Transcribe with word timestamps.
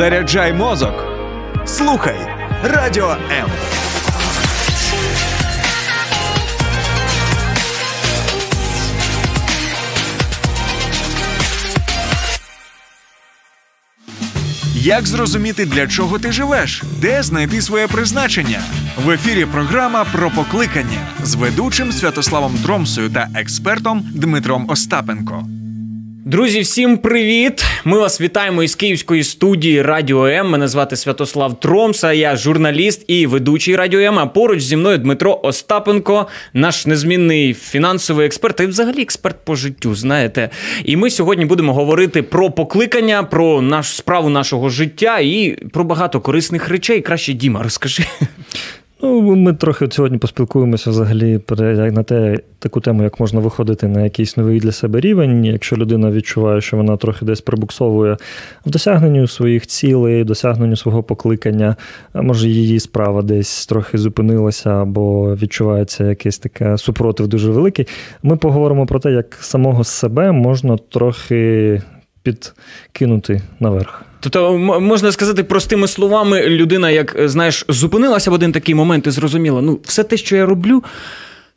Заряджай 0.00 0.52
мозок. 0.52 0.94
Слухай 1.66 2.16
радіо 2.62 3.16
М. 3.30 3.50
Як 14.74 15.06
зрозуміти, 15.06 15.66
для 15.66 15.86
чого 15.86 16.18
ти 16.18 16.32
живеш? 16.32 16.82
Де 17.00 17.22
знайти 17.22 17.62
своє 17.62 17.86
призначення? 17.86 18.60
В 19.04 19.10
ефірі 19.10 19.44
програма 19.44 20.06
про 20.12 20.30
покликання 20.30 21.08
з 21.22 21.34
ведучим 21.34 21.92
Святославом 21.92 22.54
Тромсою 22.58 23.10
та 23.10 23.28
експертом 23.34 24.02
Дмитром 24.14 24.70
Остапенко. 24.70 25.46
Друзі, 26.30 26.60
всім 26.60 26.98
привіт! 26.98 27.64
Ми 27.84 27.98
вас 27.98 28.20
вітаємо 28.20 28.62
із 28.62 28.74
київської 28.74 29.24
студії 29.24 29.82
Радіо 29.82 30.26
М. 30.26 30.50
Мене 30.50 30.68
звати 30.68 30.96
Святослав 30.96 31.60
Тромса, 31.60 32.12
я 32.12 32.36
журналіст 32.36 33.04
і 33.06 33.26
ведучий 33.26 33.76
Радіо 33.76 34.00
М. 34.00 34.18
А 34.18 34.26
поруч 34.26 34.62
зі 34.62 34.76
мною 34.76 34.98
Дмитро 34.98 35.40
Остапенко, 35.42 36.26
наш 36.54 36.86
незмінний 36.86 37.54
фінансовий 37.54 38.26
експерт 38.26 38.60
і 38.60 38.66
взагалі 38.66 39.02
експерт 39.02 39.36
по 39.44 39.54
життю. 39.54 39.94
Знаєте, 39.94 40.50
і 40.84 40.96
ми 40.96 41.10
сьогодні 41.10 41.44
будемо 41.44 41.74
говорити 41.74 42.22
про 42.22 42.50
покликання, 42.50 43.22
про 43.22 43.62
нашу 43.62 43.94
справу 43.94 44.28
нашого 44.28 44.68
життя 44.68 45.18
і 45.18 45.58
про 45.72 45.84
багато 45.84 46.20
корисних 46.20 46.68
речей. 46.68 47.00
Краще 47.00 47.32
Діма, 47.32 47.62
розкажи. 47.62 48.04
Ну, 49.02 49.36
ми 49.36 49.52
трохи 49.54 49.88
сьогодні 49.90 50.18
поспілкуємося 50.18 50.90
взагалі 50.90 51.40
на 51.92 52.02
те, 52.02 52.38
таку 52.58 52.80
тему, 52.80 53.02
як 53.02 53.20
можна 53.20 53.40
виходити 53.40 53.88
на 53.88 54.04
якийсь 54.04 54.36
новий 54.36 54.60
для 54.60 54.72
себе 54.72 55.00
рівень, 55.00 55.44
якщо 55.44 55.76
людина 55.76 56.10
відчуває, 56.10 56.60
що 56.60 56.76
вона 56.76 56.96
трохи 56.96 57.24
десь 57.24 57.40
прибуксовує 57.40 58.16
в 58.66 58.70
досягненню 58.70 59.26
своїх 59.26 59.66
цілей, 59.66 60.24
досягненню 60.24 60.76
свого 60.76 61.02
покликання, 61.02 61.76
може 62.14 62.48
її 62.48 62.80
справа 62.80 63.22
десь 63.22 63.66
трохи 63.66 63.98
зупинилася 63.98 64.70
або 64.70 65.34
відчувається 65.34 66.04
якийсь 66.04 66.38
таке 66.38 66.78
супротив 66.78 67.28
дуже 67.28 67.50
великий. 67.50 67.86
Ми 68.22 68.36
поговоримо 68.36 68.86
про 68.86 69.00
те, 69.00 69.12
як 69.12 69.38
самого 69.40 69.84
себе 69.84 70.32
можна 70.32 70.76
трохи 70.88 71.82
підкинути 72.22 73.42
наверх. 73.60 74.02
Тобто, 74.20 74.58
можна 74.58 75.12
сказати 75.12 75.44
простими 75.44 75.88
словами, 75.88 76.46
людина, 76.46 76.90
як 76.90 77.16
знаєш, 77.24 77.64
зупинилася 77.68 78.30
в 78.30 78.34
один 78.34 78.52
такий 78.52 78.74
момент 78.74 79.06
і 79.06 79.10
зрозуміла, 79.10 79.62
ну, 79.62 79.80
все 79.84 80.02
те, 80.04 80.16
що 80.16 80.36
я 80.36 80.46
роблю. 80.46 80.82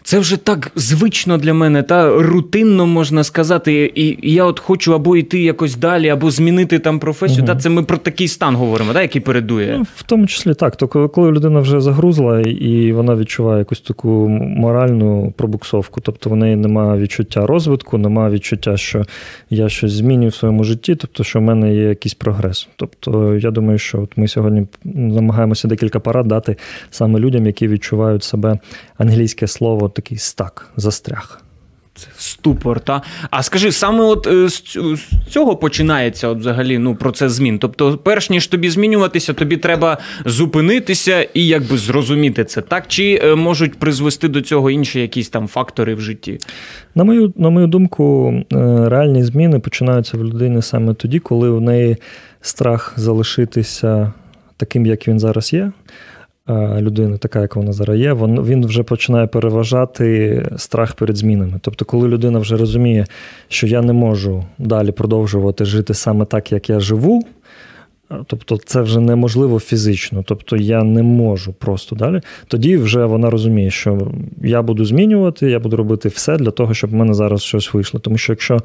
Це 0.04 0.20
вже 0.20 0.38
так 0.38 0.72
звично 0.76 1.38
для 1.38 1.54
мене, 1.54 1.84
та 1.84 2.22
рутинно 2.22 2.86
можна 2.86 3.24
сказати. 3.24 3.92
І 3.96 4.34
я 4.34 4.46
от 4.46 4.60
хочу 4.60 4.94
або 4.94 5.18
йти 5.18 5.40
якось 5.44 5.76
далі, 5.76 6.10
або 6.10 6.32
змінити 6.32 6.80
там 6.80 7.00
професію. 7.00 7.38
Угу. 7.40 7.48
Та 7.48 7.56
це 7.56 7.70
ми 7.70 7.84
про 7.84 7.98
такий 7.98 8.28
стан 8.28 8.56
говоримо, 8.56 8.94
та, 8.94 9.02
який 9.02 9.22
передує. 9.22 9.76
Ну, 9.78 9.86
В 9.96 10.04
тому 10.04 10.28
числі 10.28 10.54
так. 10.54 10.76
То 10.76 10.88
коли 10.88 11.32
людина 11.32 11.60
вже 11.60 11.82
загрузла 11.82 12.42
і 12.42 12.92
вона 12.92 13.16
відчуває 13.16 13.60
якусь 13.60 13.82
таку 13.82 14.30
моральну 14.30 15.34
пробуксовку, 15.38 16.02
тобто 16.02 16.30
в 16.30 16.36
неї 16.36 16.56
немає 16.56 17.02
відчуття 17.02 17.46
розвитку, 17.46 17.98
немає 17.98 18.32
відчуття, 18.32 18.78
що 18.78 19.04
я 19.50 19.70
щось 19.70 19.92
змінюю 19.92 20.30
в 20.30 20.36
своєму 20.36 20.64
житті, 20.64 20.96
тобто, 20.96 21.24
що 21.24 21.40
в 21.40 21.42
мене 21.42 21.76
є 21.76 21.84
якийсь 21.84 22.14
прогрес. 22.14 22.68
Тобто, 22.76 23.36
я 23.36 23.52
думаю, 23.52 23.78
що 23.78 24.02
от 24.02 24.18
ми 24.18 24.28
сьогодні 24.28 24.68
намагаємося 24.84 25.68
декілька 25.68 26.00
парад 26.00 26.28
дати 26.28 26.56
саме 26.90 27.20
людям, 27.20 27.46
які 27.46 27.68
відчувають 27.68 28.24
себе 28.24 28.60
англійське 28.98 29.48
слово 29.48 29.90
такий 29.90 30.18
стак, 30.18 30.72
застряг. 30.78 31.44
Це 31.96 32.08
ступор, 32.18 32.80
та 32.80 33.02
а 33.30 33.44
скажи, 33.44 33.72
саме 33.72 34.04
от 34.04 34.28
е, 34.28 34.50
з 34.50 34.62
цього 35.30 35.56
починається 35.56 36.28
от 36.28 36.40
взагалі 36.40 36.78
ну, 36.78 36.96
процес 36.96 37.32
змін. 37.32 37.60
Тобто, 37.60 37.98
перш 37.98 38.30
ніж 38.30 38.48
тобі 38.48 38.70
змінюватися, 38.70 39.34
тобі 39.34 39.58
треба 39.58 39.98
зупинитися 40.26 41.28
і 41.34 41.48
якби 41.48 41.78
зрозуміти 41.78 42.44
це, 42.44 42.62
так? 42.62 42.84
Чи 42.88 43.22
е, 43.24 43.36
можуть 43.36 43.80
призвести 43.80 44.28
до 44.28 44.42
цього 44.42 44.70
інші 44.72 45.00
якісь 45.02 45.30
там 45.30 45.48
фактори 45.48 45.96
в 45.96 46.02
житті? 46.02 46.38
На 46.96 47.04
мою 47.04 47.34
на 47.36 47.50
мою 47.50 47.68
думку, 47.68 48.34
е, 48.54 48.56
реальні 48.90 49.24
зміни 49.24 49.60
починаються 49.60 50.18
в 50.18 50.24
людини 50.24 50.62
саме 50.62 50.94
тоді, 50.94 51.20
коли 51.20 51.50
в 51.50 51.62
неї 51.62 51.98
страх 52.42 52.94
залишитися 52.98 54.14
таким, 54.58 54.86
як 54.86 55.08
він 55.08 55.20
зараз 55.20 55.54
є 55.54 55.72
людини, 56.80 57.18
така, 57.18 57.42
як 57.42 57.56
вона 57.56 57.74
зараз 57.74 58.00
є, 58.00 58.14
він 58.14 58.66
вже 58.66 58.84
починає 58.84 59.28
переважати 59.28 60.46
страх 60.58 60.94
перед 60.94 61.18
змінами. 61.18 61.60
Тобто, 61.62 61.86
коли 61.86 62.08
людина 62.08 62.40
вже 62.40 62.58
розуміє, 62.58 63.06
що 63.48 63.68
я 63.68 63.82
не 63.82 63.94
можу 63.94 64.44
далі 64.58 64.92
продовжувати 64.92 65.66
жити 65.66 65.94
саме 65.94 66.26
так, 66.26 66.52
як 66.52 66.70
я 66.70 66.80
живу. 66.80 67.24
Тобто 68.28 68.58
це 68.58 68.82
вже 68.82 69.00
неможливо 69.00 69.60
фізично, 69.60 70.24
тобто 70.28 70.56
я 70.56 70.84
не 70.84 71.04
можу 71.04 71.54
просто 71.54 71.96
далі. 71.96 72.22
Тоді 72.48 72.78
вже 72.78 73.06
вона 73.06 73.30
розуміє, 73.30 73.72
що 73.72 74.12
я 74.42 74.62
буду 74.62 74.86
змінювати, 74.86 75.50
я 75.50 75.60
буду 75.60 75.76
робити 75.76 76.10
все 76.10 76.38
для 76.38 76.52
того, 76.52 76.74
щоб 76.74 76.90
в 76.90 76.94
мене 76.94 77.14
зараз 77.14 77.42
щось 77.42 77.74
вийшло. 77.74 78.00
Тому 78.00 78.18
що 78.18 78.32
якщо 78.32 78.58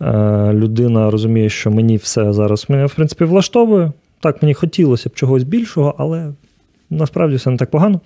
е, 0.00 0.52
людина 0.52 1.10
розуміє, 1.10 1.48
що 1.48 1.70
мені 1.70 1.96
все 1.96 2.32
зараз 2.32 2.66
мене 2.68 2.86
в 2.86 2.94
принципі 2.94 3.24
влаштовує, 3.24 3.92
так 4.20 4.42
мені 4.42 4.54
хотілося 4.54 5.08
б 5.08 5.14
чогось 5.14 5.42
більшого, 5.42 5.94
але 5.98 6.32
насправді 6.90 7.36
все 7.36 7.50
не 7.50 7.56
так 7.56 7.70
погано. 7.70 8.00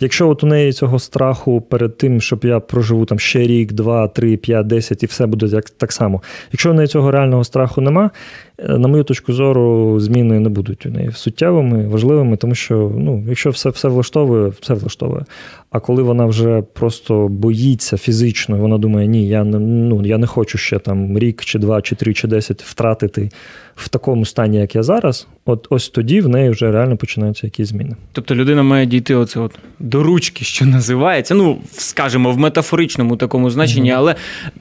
Якщо 0.00 0.28
от 0.28 0.44
у 0.44 0.46
неї 0.46 0.72
цього 0.72 0.98
страху 0.98 1.60
перед 1.60 1.96
тим, 1.96 2.20
щоб 2.20 2.44
я 2.44 2.60
проживу 2.60 3.04
там 3.04 3.18
ще 3.18 3.38
рік, 3.38 3.72
два, 3.72 4.08
три, 4.08 4.36
п'ять, 4.36 4.66
десять, 4.66 5.02
і 5.02 5.06
все 5.06 5.26
буде 5.26 5.46
як 5.46 5.70
так 5.70 5.92
само. 5.92 6.22
Якщо 6.52 6.70
у 6.70 6.74
неї 6.74 6.88
цього 6.88 7.10
реального 7.10 7.44
страху 7.44 7.80
нема, 7.80 8.10
на 8.58 8.88
мою 8.88 9.04
точку 9.04 9.32
зору, 9.32 10.00
зміни 10.00 10.40
не 10.40 10.48
будуть 10.48 10.86
у 10.86 10.90
неї 10.90 11.10
суттєвими, 11.14 11.88
важливими, 11.88 12.36
тому 12.36 12.54
що 12.54 12.92
ну, 12.98 13.24
якщо 13.28 13.50
все 13.50 13.70
все 13.70 13.88
влаштовує, 13.88 14.52
все 14.60 14.74
влаштовує. 14.74 15.24
А 15.70 15.80
коли 15.80 16.02
вона 16.02 16.26
вже 16.26 16.62
просто 16.72 17.28
боїться 17.28 17.96
фізично, 17.96 18.56
вона 18.56 18.78
думає, 18.78 19.06
ні, 19.06 19.28
я 19.28 19.44
не 19.44 19.58
ну, 19.58 20.06
я 20.06 20.18
не 20.18 20.26
хочу 20.26 20.58
ще 20.58 20.78
там 20.78 21.18
рік, 21.18 21.44
чи 21.44 21.58
два, 21.58 21.82
чи 21.82 21.94
три, 21.94 22.14
чи 22.14 22.28
десять 22.28 22.62
втратити 22.62 23.30
в 23.76 23.88
такому 23.88 24.24
стані, 24.24 24.56
як 24.56 24.74
я 24.74 24.82
зараз, 24.82 25.26
от 25.44 25.66
ось 25.70 25.88
тоді 25.88 26.20
в 26.20 26.28
неї 26.28 26.50
вже 26.50 26.72
реально 26.72 26.96
починаються 26.96 27.46
якісь 27.46 27.68
зміни. 27.68 27.96
Тобто 28.12 28.34
людина 28.34 28.62
має 28.62 28.86
дійти 28.86 29.14
оце 29.14 29.40
от 29.40 29.58
до 29.78 30.02
ручки, 30.02 30.44
що 30.44 30.66
називається. 30.66 31.34
Ну, 31.34 31.58
скажімо, 31.72 32.32
в 32.32 32.38
метафоричному 32.38 33.16
такому 33.16 33.50
значенні, 33.50 33.92
mm 33.92 33.94
але 33.96 34.14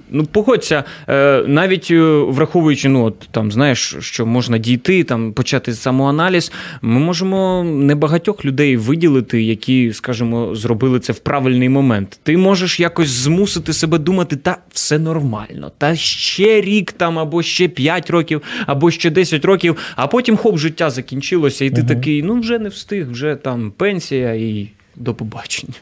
ну 0.10 0.25
погодься, 0.25 0.84
е, 1.08 1.44
навіть 1.48 1.88
е, 1.92 2.02
враховуючи, 2.28 2.90
ну 2.90 3.04
от 3.04 3.20
там 3.31 3.52
знаєш, 3.52 3.82
що 3.99 4.25
можна 4.25 4.57
дійти, 4.57 5.03
там 5.03 5.33
почати 5.33 5.73
самоаналіз, 5.73 6.51
ми 6.81 6.99
можемо 6.99 7.63
небагатьох 7.63 8.45
людей 8.45 8.77
виділити, 8.77 9.44
які, 9.44 9.94
скажімо, 9.94 10.55
зробили 10.55 10.99
це 10.99 11.13
в 11.13 11.19
правильний 11.19 11.69
момент. 11.69 12.19
Ти 12.23 12.38
можеш 12.38 12.79
якось 12.79 13.09
змусити 13.09 13.73
себе 13.73 13.97
думати, 13.97 14.35
та 14.35 14.57
все 14.73 14.99
нормально, 14.99 15.71
та 15.77 15.95
ще 15.95 16.61
рік 16.61 16.91
там, 16.91 17.19
або 17.19 17.44
ще 17.44 17.67
5 17.67 18.09
років, 18.09 18.41
або 18.66 18.91
ще 18.91 19.09
10 19.09 19.45
років, 19.45 19.77
а 19.95 20.07
потім 20.07 20.38
хоп, 20.38 20.57
життя 20.57 20.89
закінчилося, 20.89 21.65
і 21.65 21.69
ти 21.69 21.81
угу. 21.81 21.88
такий, 21.88 22.23
ну 22.23 22.39
вже 22.39 22.59
не 22.59 22.69
встиг, 22.69 23.11
вже 23.11 23.35
там 23.35 23.71
пенсія 23.71 24.33
і 24.33 24.69
до 24.95 25.13
побачення. 25.13 25.73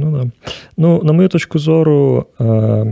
Ну, 0.00 0.10
да. 0.10 0.30
ну, 0.76 1.02
на 1.02 1.12
мою 1.12 1.28
точку 1.28 1.58
зору, 1.58 2.26
е, 2.40 2.84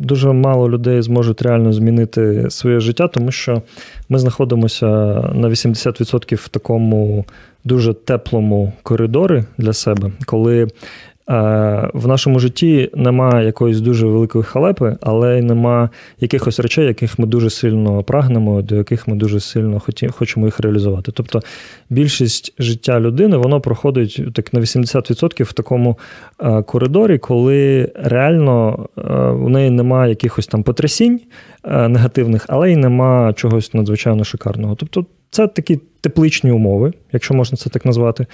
дуже 0.00 0.32
мало 0.32 0.70
людей 0.70 1.02
зможуть 1.02 1.42
реально 1.42 1.72
змінити 1.72 2.50
своє 2.50 2.80
життя, 2.80 3.08
тому 3.08 3.30
що 3.30 3.62
ми 4.08 4.18
знаходимося 4.18 4.86
на 5.34 5.48
80% 5.48 6.34
в 6.34 6.48
такому 6.48 7.24
дуже 7.64 7.94
теплому 7.94 8.72
коридорі 8.82 9.44
для 9.58 9.72
себе, 9.72 10.10
коли 10.26 10.68
в 11.94 12.06
нашому 12.06 12.38
житті 12.38 12.90
немає 12.94 13.46
якоїсь 13.46 13.80
дуже 13.80 14.06
великої 14.06 14.44
халепи, 14.44 14.96
але 15.00 15.38
й 15.38 15.42
нема 15.42 15.90
якихось 16.20 16.60
речей, 16.60 16.86
яких 16.86 17.18
ми 17.18 17.26
дуже 17.26 17.50
сильно 17.50 18.02
прагнемо, 18.02 18.62
до 18.62 18.76
яких 18.76 19.08
ми 19.08 19.16
дуже 19.16 19.40
сильно 19.40 19.82
хочемо 20.10 20.46
їх 20.46 20.60
реалізувати. 20.60 21.12
Тобто 21.12 21.40
більшість 21.90 22.54
життя 22.58 23.00
людини 23.00 23.36
воно 23.36 23.60
проходить 23.60 24.20
так 24.34 24.52
на 24.52 24.60
80% 24.60 25.42
в 25.42 25.52
такому 25.52 25.98
коридорі, 26.66 27.18
коли 27.18 27.92
реально 27.94 28.88
у 29.44 29.48
неї 29.48 29.70
немає 29.70 30.10
якихось 30.10 30.46
там 30.46 30.62
потрясінь 30.62 31.20
негативних, 31.64 32.44
але 32.48 32.72
й 32.72 32.76
нема 32.76 33.32
чогось 33.32 33.74
надзвичайно 33.74 34.24
шикарного. 34.24 34.74
Тобто 34.74 35.06
це 35.30 35.46
такі 35.46 35.80
тепличні 36.00 36.50
умови, 36.50 36.92
якщо 37.12 37.34
можна 37.34 37.56
це 37.56 37.70
так 37.70 37.84
назвати. 37.84 38.26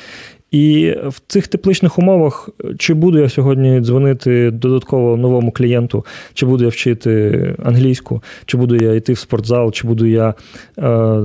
І 0.53 0.95
в 1.07 1.21
цих 1.27 1.49
тепличних 1.49 1.99
умовах, 1.99 2.49
чи 2.79 2.95
буду 2.95 3.19
я 3.19 3.29
сьогодні 3.29 3.81
дзвонити 3.81 4.51
додатково 4.51 5.17
новому 5.17 5.51
клієнту, 5.51 6.05
чи 6.35 6.47
буду 6.47 6.65
я 6.65 6.71
вчити 6.71 7.55
англійську, 7.65 8.23
чи 8.47 8.57
буду 8.57 8.77
я 8.77 8.95
йти 8.95 9.13
в 9.13 9.19
спортзал, 9.19 9.73
чи 9.73 9.87
буду 9.87 10.07
я 10.07 10.29
е, 10.29 10.35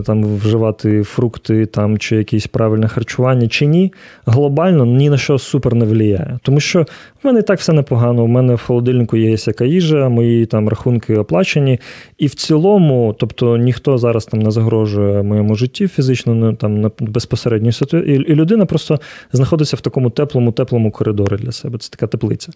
там 0.06 0.38
вживати 0.38 1.03
фрукти 1.03 1.65
там, 1.65 1.97
чи 1.97 2.15
якісь 2.15 2.47
правильне 2.47 2.88
харчування, 2.88 3.47
чи 3.47 3.65
ні, 3.65 3.94
глобально 4.25 4.85
ні 4.85 5.09
на 5.09 5.18
що 5.18 5.38
супер 5.38 5.75
не 5.75 5.85
влияє. 5.85 6.39
Тому 6.44 6.59
що 6.59 6.85
в 7.24 7.28
мене 7.28 7.40
і 7.40 7.44
так 7.44 7.60
все 7.60 7.74
непогано. 7.74 8.24
У 8.24 8.28
мене 8.28 8.56
в 8.56 8.62
холодильнику 8.62 9.18
є 9.18 9.36
яка 9.48 9.66
їжа, 9.66 10.10
мої 10.10 10.46
там 10.46 10.69
рахунки 10.69 11.16
оплачені. 11.16 11.80
І 12.18 12.28
в 12.28 12.36
цілому, 12.36 13.16
тобто 13.19 13.58
ніхто 13.58 13.98
зараз 13.98 14.25
там 14.25 14.40
не 14.40 14.52
загрожує 14.52 15.24
моєму 15.24 15.56
житті 15.56 15.88
фізично, 15.88 16.36
не 16.36 16.54
там 16.54 16.81
на 16.81 16.92
безпосередньо 17.00 17.72
і, 17.94 18.12
і 18.12 18.36
людина 18.36 18.66
просто 18.66 19.00
знаходиться 19.31 19.75
в 19.75 19.81
такому 19.81 20.10
теплому, 20.10 20.52
теплому 20.52 20.92
коридорі 20.92 21.36
для 21.36 21.52
себе. 21.52 21.78
Це 21.78 21.90
така 21.90 22.08
теплиця. 22.08 22.52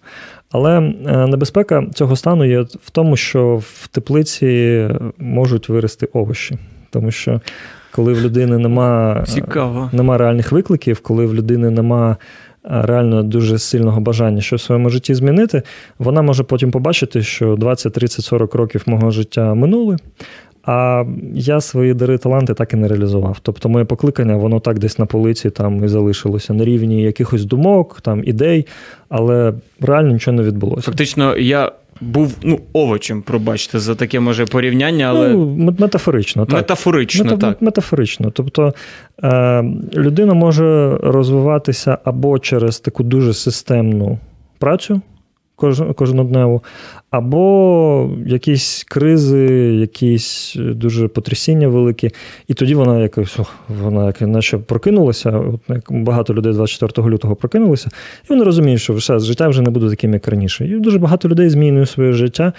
Але 0.50 0.78
е, 0.78 1.26
небезпека 1.26 1.86
цього 1.94 2.16
стану 2.16 2.44
є 2.44 2.60
в 2.60 2.90
тому, 2.92 3.16
що 3.16 3.62
в 3.62 3.88
теплиці 3.88 4.88
можуть 5.18 5.68
вирости 5.68 6.08
овочі, 6.12 6.58
тому 6.90 7.10
що. 7.10 7.40
Коли 7.94 8.12
в 8.12 8.20
людини 8.20 8.58
нема, 8.58 9.24
Цікаво. 9.26 9.90
нема 9.92 10.18
реальних 10.18 10.52
викликів, 10.52 11.00
коли 11.00 11.26
в 11.26 11.34
людини 11.34 11.70
нема 11.70 12.16
реально 12.64 13.22
дуже 13.22 13.58
сильного 13.58 14.00
бажання 14.00 14.40
що 14.40 14.56
в 14.56 14.60
своєму 14.60 14.90
житті 14.90 15.14
змінити, 15.14 15.62
вона 15.98 16.22
може 16.22 16.42
потім 16.42 16.70
побачити, 16.70 17.22
що 17.22 17.56
20, 17.56 17.92
30, 17.92 18.24
40 18.24 18.54
років 18.54 18.82
мого 18.86 19.10
життя 19.10 19.54
минули. 19.54 19.96
А 20.64 21.04
я 21.34 21.60
свої 21.60 21.94
дари 21.94 22.18
таланти 22.18 22.54
так 22.54 22.72
і 22.72 22.76
не 22.76 22.88
реалізував. 22.88 23.38
Тобто, 23.42 23.68
моє 23.68 23.84
покликання, 23.84 24.36
воно 24.36 24.60
так 24.60 24.78
десь 24.78 24.98
на 24.98 25.06
полиці 25.06 25.50
там 25.50 25.84
і 25.84 25.88
залишилося 25.88 26.54
на 26.54 26.64
рівні 26.64 27.02
якихось 27.02 27.44
думок, 27.44 28.00
там 28.00 28.22
ідей, 28.24 28.66
але 29.08 29.54
реально 29.80 30.12
нічого 30.12 30.36
не 30.36 30.42
відбулося. 30.42 30.82
Фактично, 30.82 31.36
я 31.36 31.72
був 32.02 32.36
ну, 32.42 32.60
овочем, 32.72 33.22
пробачте, 33.22 33.78
за 33.78 33.94
таке 33.94 34.20
може 34.20 34.46
порівняння, 34.46 35.04
але 35.04 35.28
ну, 35.28 35.74
метафорично. 35.78 36.46
так. 36.46 36.54
Метафорично, 36.54 37.24
Мета, 37.24 37.36
так. 37.36 37.62
Метафорично. 37.62 38.30
Тобто 38.30 38.74
е, 39.22 39.64
людина 39.94 40.34
може 40.34 40.96
розвиватися 41.02 41.98
або 42.04 42.38
через 42.38 42.80
таку 42.80 43.02
дуже 43.02 43.34
системну 43.34 44.18
працю 44.58 45.00
кожнодневу, 45.96 46.62
або 47.10 48.10
якісь 48.26 48.84
кризи, 48.88 49.46
якісь 49.80 50.56
дуже 50.58 51.08
потрясіння 51.08 51.68
великі. 51.68 52.10
І 52.48 52.54
тоді 52.54 52.74
вона 52.74 53.00
якось 53.00 53.38
вона 53.68 54.06
як 54.06 54.20
наче 54.20 54.58
прокинулася. 54.58 55.30
От 55.30 55.60
як 55.68 55.92
багато 55.92 56.34
людей 56.34 56.52
24 56.52 57.08
лютого 57.08 57.36
прокинулися, 57.36 57.88
і 58.24 58.26
вони 58.28 58.44
розуміють, 58.44 58.80
що 58.80 58.94
все, 58.94 59.18
життя 59.18 59.48
вже 59.48 59.62
не 59.62 59.70
буде 59.70 59.90
таким, 59.90 60.12
як 60.12 60.28
раніше. 60.28 60.66
І 60.66 60.80
дуже 60.80 60.98
багато 60.98 61.28
людей 61.28 61.48
змінює 61.48 61.86
своє 61.86 62.12
життя 62.12 62.52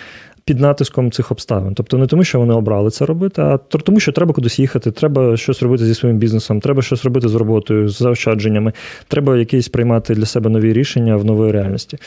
під 0.45 0.59
натиском 0.59 1.11
цих 1.11 1.31
обставин. 1.31 1.73
Тобто 1.73 1.97
не 1.97 2.07
тому, 2.07 2.23
що 2.23 2.39
вони 2.39 2.53
обрали 2.53 2.89
це 2.89 3.05
робити, 3.05 3.41
а 3.41 3.57
тому, 3.57 3.99
що 3.99 4.11
треба 4.11 4.33
кудись 4.33 4.59
їхати, 4.59 4.91
треба 4.91 5.37
щось 5.37 5.63
робити 5.63 5.85
зі 5.85 5.95
своїм 5.95 6.17
бізнесом, 6.17 6.59
треба 6.59 6.81
щось 6.81 7.05
робити 7.05 7.29
з 7.29 7.35
роботою, 7.35 7.89
з 7.89 7.97
заощадженнями, 7.97 8.73
треба 9.07 9.37
якісь 9.37 9.69
приймати 9.69 10.15
для 10.15 10.25
себе 10.25 10.49
нові 10.49 10.73
рішення 10.73 11.15
в 11.15 11.25
новій 11.25 11.51
реальності. 11.51 11.97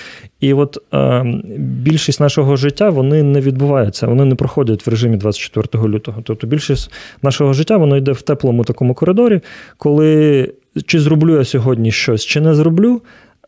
І 0.41 0.55
от 0.55 0.79
е, 0.95 1.25
більшість 1.59 2.21
нашого 2.21 2.57
життя 2.57 2.91
вони 2.91 3.23
не 3.23 3.41
відбуваються, 3.41 4.07
вони 4.07 4.25
не 4.25 4.35
проходять 4.35 4.87
в 4.87 4.91
режимі 4.91 5.17
24 5.17 5.89
лютого. 5.89 6.23
Тобто 6.25 6.47
більшість 6.47 6.91
нашого 7.23 7.53
життя 7.53 7.77
воно 7.77 7.97
йде 7.97 8.13
в 8.13 8.23
теплому 8.23 8.65
такому 8.65 8.95
коридорі, 8.95 9.41
коли 9.77 10.53
чи 10.87 11.01
зроблю 11.01 11.37
я 11.37 11.45
сьогодні 11.45 11.93
щось, 11.93 12.25
чи 12.25 12.41
не 12.41 12.55
зроблю 12.55 13.03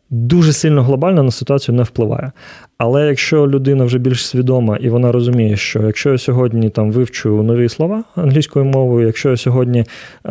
дуже 0.09 0.53
сильно 0.53 0.83
глобально 0.83 1.23
на 1.23 1.31
ситуацію 1.31 1.75
не 1.75 1.83
впливає. 1.83 2.31
Але 2.77 3.07
якщо 3.07 3.47
людина 3.47 3.85
вже 3.85 3.97
більш 3.97 4.27
свідома 4.27 4.77
і 4.77 4.89
вона 4.89 5.11
розуміє, 5.11 5.57
що 5.57 5.83
якщо 5.83 6.11
я 6.11 6.17
сьогодні 6.17 6.69
там 6.69 6.91
вивчу 6.91 7.43
нові 7.43 7.69
слова 7.69 8.03
англійською 8.15 8.65
мовою, 8.65 9.07
якщо 9.07 9.29
я 9.29 9.37
сьогодні 9.37 9.79
е, 9.79 9.85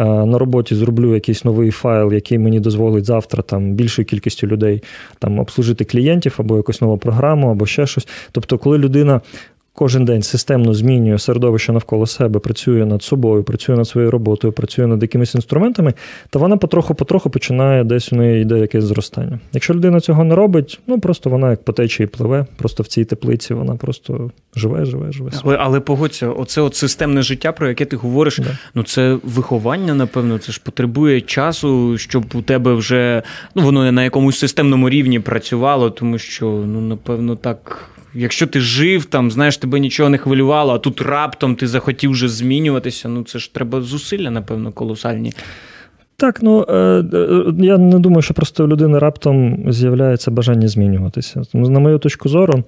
на 0.04 0.38
роботі 0.38 0.74
зроблю 0.74 1.14
якийсь 1.14 1.44
новий 1.44 1.70
файл, 1.70 2.12
який 2.12 2.38
мені 2.38 2.60
дозволить 2.60 3.04
завтра 3.04 3.42
там 3.42 3.74
більшою 3.74 4.06
кількістю 4.06 4.46
людей 4.46 4.82
там 5.18 5.38
обслужити 5.38 5.84
клієнтів 5.84 6.34
або 6.38 6.56
якусь 6.56 6.80
нову 6.80 6.98
програму, 6.98 7.50
або 7.50 7.66
ще 7.66 7.86
щось. 7.86 8.08
Тобто, 8.32 8.58
коли 8.58 8.78
людина 8.78 9.20
кожен 9.78 10.04
день 10.04 10.22
системно 10.22 10.74
змінює 10.74 11.18
середовище 11.18 11.72
навколо 11.72 12.06
себе, 12.06 12.40
працює 12.40 12.86
над 12.86 13.02
собою, 13.02 13.42
працює 13.42 13.76
над 13.76 13.88
своєю 13.88 14.10
роботою, 14.10 14.52
працює 14.52 14.86
над 14.86 15.02
якимись 15.02 15.34
інструментами, 15.34 15.94
то 16.30 16.38
вона 16.38 16.56
потроху-потроху 16.56 17.30
починає 17.30 17.84
десь 17.84 18.12
у 18.12 18.16
неї 18.16 18.42
йде 18.42 18.58
якесь 18.58 18.84
зростання. 18.84 19.38
Якщо 19.52 19.74
людина 19.74 20.00
цього 20.00 20.24
не 20.24 20.34
робить, 20.34 20.80
ну 20.86 21.00
просто 21.00 21.30
вона 21.30 21.50
як 21.50 21.62
по 21.62 21.72
течії 21.72 22.06
пливе, 22.06 22.46
просто 22.56 22.82
в 22.82 22.86
цій 22.86 23.04
теплиці 23.04 23.54
вона 23.54 23.76
просто 23.76 24.30
живе, 24.56 24.84
живе, 24.84 25.12
живе. 25.12 25.30
Але 25.44 25.56
але 25.56 25.80
погодься, 25.80 26.28
оце 26.28 26.60
от 26.60 26.74
системне 26.74 27.22
життя, 27.22 27.52
про 27.52 27.68
яке 27.68 27.84
ти 27.84 27.96
говориш, 27.96 28.38
да. 28.38 28.58
ну 28.74 28.82
це 28.82 29.18
виховання, 29.22 29.94
напевно, 29.94 30.38
це 30.38 30.52
ж 30.52 30.60
потребує 30.64 31.20
часу, 31.20 31.98
щоб 31.98 32.24
у 32.34 32.42
тебе 32.42 32.74
вже 32.74 33.22
ну 33.54 33.62
воно 33.62 33.92
на 33.92 34.04
якомусь 34.04 34.38
системному 34.38 34.90
рівні 34.90 35.20
працювало, 35.20 35.90
тому 35.90 36.18
що 36.18 36.46
ну 36.46 36.80
напевно 36.80 37.36
так. 37.36 37.88
Якщо 38.14 38.46
ти 38.46 38.60
жив, 38.60 39.04
там, 39.04 39.30
знаєш, 39.30 39.56
тебе 39.56 39.80
нічого 39.80 40.10
не 40.10 40.18
хвилювало, 40.18 40.74
а 40.74 40.78
тут 40.78 41.00
раптом 41.00 41.56
ти 41.56 41.66
захотів 41.66 42.10
вже 42.10 42.28
змінюватися, 42.28 43.08
ну 43.08 43.22
це 43.22 43.38
ж 43.38 43.54
треба 43.54 43.80
зусилля, 43.80 44.30
напевно, 44.30 44.72
колосальні. 44.72 45.32
Так, 46.16 46.42
ну 46.42 46.66
е, 46.68 46.74
е, 47.12 47.44
я 47.58 47.78
не 47.78 47.98
думаю, 47.98 48.22
що 48.22 48.34
просто 48.34 48.64
у 48.64 48.68
людини 48.68 48.98
раптом 48.98 49.64
з'являється 49.72 50.30
бажання 50.30 50.68
змінюватися. 50.68 51.42
На 51.54 51.80
мою 51.80 51.98
точку 51.98 52.28
зору. 52.28 52.64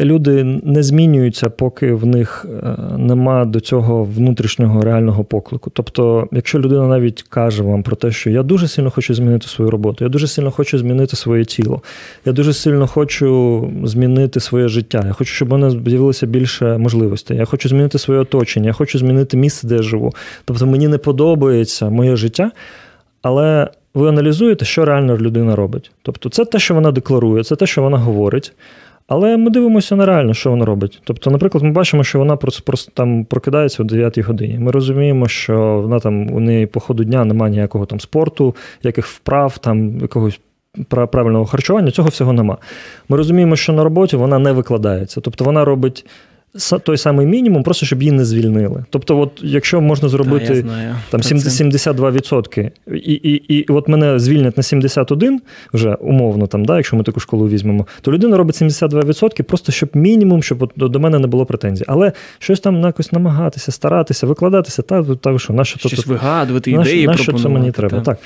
Люди 0.00 0.44
не 0.62 0.82
змінюються, 0.82 1.50
поки 1.50 1.92
в 1.92 2.06
них 2.06 2.46
е, 2.62 2.76
нема 2.98 3.44
до 3.44 3.60
цього 3.60 4.04
внутрішнього 4.04 4.82
реального 4.82 5.24
поклику. 5.24 5.70
Тобто, 5.70 6.28
якщо 6.32 6.58
людина 6.58 6.86
навіть 6.86 7.22
каже 7.22 7.62
вам 7.62 7.82
про 7.82 7.96
те, 7.96 8.10
що 8.10 8.30
я 8.30 8.42
дуже 8.42 8.68
сильно 8.68 8.90
хочу 8.90 9.14
змінити 9.14 9.46
свою 9.46 9.70
роботу, 9.70 10.04
я 10.04 10.08
дуже 10.08 10.26
сильно 10.26 10.50
хочу 10.50 10.78
змінити 10.78 11.16
своє 11.16 11.44
тіло, 11.44 11.82
я 12.24 12.32
дуже 12.32 12.52
сильно 12.52 12.86
хочу 12.86 13.70
змінити 13.84 14.40
своє 14.40 14.68
життя, 14.68 15.02
я 15.06 15.12
хочу, 15.12 15.34
щоб 15.34 15.52
мене 15.52 15.70
з'явилося 15.70 16.26
більше 16.26 16.78
можливостей, 16.78 17.36
я 17.36 17.44
хочу 17.44 17.68
змінити 17.68 17.98
своє 17.98 18.20
оточення, 18.20 18.66
я 18.66 18.72
хочу 18.72 18.98
змінити 18.98 19.36
місце, 19.36 19.66
де 19.66 19.74
я 19.74 19.82
живу. 19.82 20.12
Тобто 20.44 20.66
мені 20.66 20.88
не 20.88 20.98
подобається 20.98 21.90
моє 21.90 22.16
життя, 22.16 22.50
але 23.22 23.68
ви 23.98 24.08
аналізуєте, 24.08 24.64
що 24.64 24.84
реально 24.84 25.18
людина 25.18 25.56
робить. 25.56 25.90
Тобто, 26.02 26.28
це 26.28 26.44
те, 26.44 26.58
що 26.58 26.74
вона 26.74 26.90
декларує, 26.90 27.44
це 27.44 27.56
те, 27.56 27.66
що 27.66 27.82
вона 27.82 27.98
говорить. 27.98 28.52
Але 29.06 29.36
ми 29.36 29.50
дивимося 29.50 29.96
на 29.96 30.06
реально, 30.06 30.34
що 30.34 30.50
вона 30.50 30.64
робить. 30.64 31.00
Тобто, 31.04 31.30
наприклад, 31.30 31.64
ми 31.64 31.70
бачимо, 31.70 32.04
що 32.04 32.18
вона 32.18 32.36
просто 32.36 32.62
просто 32.66 32.92
там 32.94 33.24
прокидається 33.24 33.82
о 33.82 33.86
9 33.86 34.18
годині. 34.18 34.58
Ми 34.58 34.70
розуміємо, 34.70 35.28
що 35.28 35.80
вона 35.82 36.00
там 36.00 36.32
у 36.32 36.40
неї 36.40 36.66
по 36.66 36.80
ходу 36.80 37.04
дня 37.04 37.24
немає 37.24 37.50
ніякого 37.50 37.86
там 37.86 38.00
спорту, 38.00 38.56
яких 38.82 39.06
вправ, 39.06 39.58
там 39.58 40.00
якогось 40.00 40.40
правильного 40.88 41.44
харчування, 41.44 41.90
цього 41.90 42.08
всього 42.08 42.32
нема. 42.32 42.56
Ми 43.08 43.16
розуміємо, 43.16 43.56
що 43.56 43.72
на 43.72 43.84
роботі 43.84 44.16
вона 44.16 44.38
не 44.38 44.52
викладається. 44.52 45.20
Тобто 45.20 45.44
вона 45.44 45.64
робить 45.64 46.06
той 46.82 46.96
самий 46.96 47.26
мінімум, 47.26 47.62
просто 47.62 47.86
щоб 47.86 48.02
її 48.02 48.12
не 48.12 48.24
звільнили. 48.24 48.84
Тобто, 48.90 49.18
от 49.18 49.40
якщо 49.42 49.80
можна 49.80 50.08
зробити 50.08 50.54
знаю. 50.54 50.94
там 51.10 51.20
72%, 51.20 52.70
і 52.92 53.12
і, 53.12 53.54
і 53.54 53.72
от 53.72 53.88
мене 53.88 54.18
звільнять 54.18 54.56
на 54.56 54.62
71 54.62 55.40
вже 55.72 55.94
умовно, 55.94 56.46
там, 56.46 56.64
да, 56.64 56.76
якщо 56.76 56.96
ми 56.96 57.02
таку 57.02 57.20
школу 57.20 57.48
візьмемо, 57.48 57.86
то 58.00 58.12
людина 58.12 58.36
робить 58.36 58.62
72% 58.62 59.42
просто 59.42 59.72
щоб 59.72 59.88
мінімум, 59.94 60.42
щоб 60.42 60.62
от 60.62 60.90
до 60.90 61.00
мене 61.00 61.18
не 61.18 61.26
було 61.26 61.46
претензій. 61.46 61.84
Але 61.88 62.12
щось 62.38 62.60
там 62.60 62.80
якось 62.80 63.12
намагатися, 63.12 63.72
старатися, 63.72 64.26
викладатися, 64.26 64.82
та, 64.82 65.04
та 65.04 65.38
що, 65.38 65.52
на 65.52 65.64
що 65.64 65.78
Щось 65.78 65.92
тобто, 65.92 66.10
вигадувати, 66.10 66.72
на, 66.72 66.80
ідеї 66.82 67.06
на 67.06 67.16
що 67.16 67.32
це 67.32 67.48
мені 67.48 67.72
треба. 67.72 67.98
Та. 67.98 68.04
Так. 68.04 68.18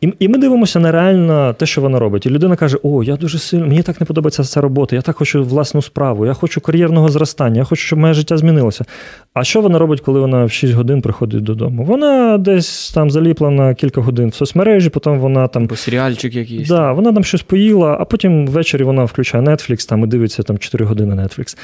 І 0.00 0.12
і 0.18 0.28
ми 0.28 0.38
дивимося 0.38 0.80
на 0.80 0.92
реально 0.92 1.54
те, 1.58 1.66
що 1.66 1.80
вона 1.80 1.98
робить. 1.98 2.26
І 2.26 2.30
людина 2.30 2.56
каже: 2.56 2.78
О, 2.82 3.02
я 3.02 3.16
дуже 3.16 3.38
сильно, 3.38 3.66
мені 3.66 3.82
так 3.82 4.00
не 4.00 4.06
подобається 4.06 4.44
ця 4.44 4.60
робота, 4.60 4.96
я 4.96 5.02
так 5.02 5.16
хочу 5.16 5.44
власну 5.44 5.82
справу, 5.82 6.26
я 6.26 6.34
хочу 6.34 6.60
кар'єрного 6.60 7.08
зростання, 7.08 7.58
я 7.58 7.64
хочу, 7.64 7.82
щоб 7.82 7.98
моє 7.98 8.14
життя 8.14 8.36
змінилося. 8.36 8.84
А 9.34 9.44
що 9.44 9.60
вона 9.60 9.78
робить, 9.78 10.00
коли 10.00 10.20
вона 10.20 10.44
в 10.44 10.52
6 10.52 10.72
годин 10.72 11.02
приходить 11.02 11.42
додому? 11.42 11.84
Вона 11.84 12.38
десь 12.38 12.90
там 12.90 13.10
заліпла 13.10 13.50
на 13.50 13.74
кілька 13.74 14.00
годин 14.00 14.28
в 14.28 14.34
соцмережі, 14.34 14.88
потім 14.88 15.18
вона 15.18 15.48
там. 15.48 15.66
По 15.66 15.76
серіальчик 15.76 16.34
якийсь. 16.34 16.68
Да, 16.68 16.92
Вона 16.92 17.12
там 17.12 17.24
щось 17.24 17.42
поїла, 17.42 17.96
а 18.00 18.04
потім 18.04 18.46
ввечері 18.46 18.82
вона 18.82 19.04
включає 19.04 19.44
Netflix 19.44 19.88
там 19.88 20.04
і 20.04 20.06
дивиться 20.06 20.42
там 20.42 20.58
4 20.58 20.84
години 20.84 21.14
Netflix. 21.14 21.56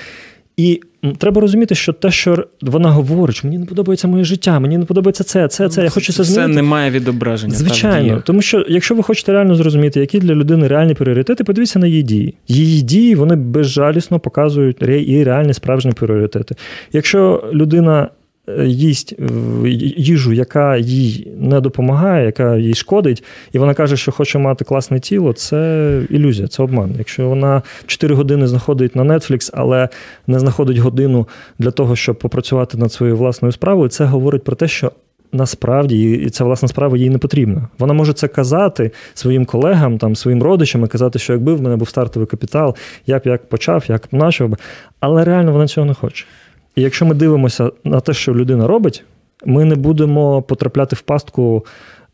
І 0.57 0.81
треба 1.19 1.41
розуміти, 1.41 1.75
що 1.75 1.93
те, 1.93 2.11
що 2.11 2.47
вона 2.63 2.91
говорить, 2.91 3.37
що 3.37 3.49
мені 3.49 3.59
не 3.59 3.67
подобається 3.67 4.09
моє 4.09 4.25
життя, 4.25 4.61
мені 4.61 4.79
не 4.79 4.85
подобається 4.85 5.25
це, 5.25 5.49
це, 5.49 5.69
це. 5.69 5.83
Я 5.83 5.89
хочу 5.89 6.13
це, 6.13 6.25
змінити. 6.25 6.53
Це 6.53 6.55
не 6.55 6.63
має 6.63 6.91
відображення. 6.91 7.55
Звичайно, 7.55 8.23
тому 8.27 8.43
що 8.43 8.67
якщо 8.69 8.95
ви 8.95 9.03
хочете 9.03 9.33
реально 9.33 9.55
зрозуміти, 9.55 10.01
які 10.01 10.19
для 10.19 10.35
людини 10.35 10.69
реальні 10.69 10.95
пріоритети, 10.95 11.45
подивіться 11.45 11.79
на 11.79 11.87
її 11.87 12.03
дії. 12.03 12.35
Її 12.49 12.83
дії 12.83 13.15
вони 13.15 13.37
безжалісно 13.37 14.21
показують 14.21 14.83
її 14.83 15.25
реальні 15.25 15.55
справжні 15.55 15.93
пріоритети. 15.93 16.55
Якщо 16.93 17.51
людина 17.53 18.09
їсть 18.65 19.15
їжу, 19.97 20.33
яка 20.33 20.77
їй 20.77 21.33
не 21.39 21.61
допомагає, 21.61 22.27
яка 22.27 22.57
їй 22.57 22.75
шкодить, 22.75 23.25
і 23.53 23.59
вона 23.59 23.75
каже, 23.75 23.97
що 23.97 24.13
хоче 24.13 24.39
мати 24.39 24.65
класне 24.65 25.01
тіло, 25.01 25.33
це 25.33 26.03
ілюзія, 26.11 26.49
це 26.49 26.63
обман. 26.63 26.95
Якщо 26.99 27.29
вона 27.29 27.63
4 27.87 28.15
години 28.15 28.47
знаходить 28.47 28.97
на 28.97 29.03
Netflix, 29.03 29.51
але 29.55 29.89
не 30.27 30.39
знаходить 30.39 30.79
годину 30.79 31.29
для 31.59 31.71
того, 31.71 31.97
щоб 31.97 32.19
попрацювати 32.19 32.79
над 32.79 32.93
своєю 32.93 33.17
власною 33.17 33.53
справою, 33.53 33.89
це 33.89 34.05
говорить 34.05 34.45
про 34.45 34.57
те, 34.57 34.69
що 34.69 34.93
насправді 35.33 36.11
і 36.13 36.31
ця 36.31 36.45
власна 36.45 36.69
справа 36.69 36.97
їй 36.97 37.11
не 37.11 37.19
потрібна. 37.19 37.69
Вона 37.79 37.93
може 37.93 38.13
це 38.13 38.29
казати 38.29 38.91
своїм 39.15 39.45
колегам, 39.45 39.99
там, 39.99 40.17
своїм 40.17 40.43
родичам 40.43 40.85
і 40.85 40.89
казати, 40.89 41.19
що 41.19 41.33
якби 41.33 41.55
в 41.55 41.63
мене 41.63 41.77
був 41.77 41.89
стартовий 41.89 42.27
капітал, 42.27 42.77
я 43.07 43.19
б 43.19 43.23
як 43.25 43.49
почав, 43.49 43.85
як 43.89 44.07
почав 44.07 44.49
би. 44.49 44.57
Але 45.01 45.25
реально 45.25 45.53
вона 45.53 45.67
цього 45.67 45.87
не 45.87 45.95
хоче. 45.95 46.25
І 46.77 46.83
якщо 46.83 47.07
ми 47.07 47.15
дивимося 47.15 47.71
на 47.85 48.01
те, 48.01 48.13
що 48.13 48.35
людина 48.35 48.67
робить, 48.67 49.05
ми 49.45 49.65
не 49.65 49.75
будемо 49.75 50.43
потрапляти 50.43 50.97
в 50.97 51.01
пастку 51.01 51.67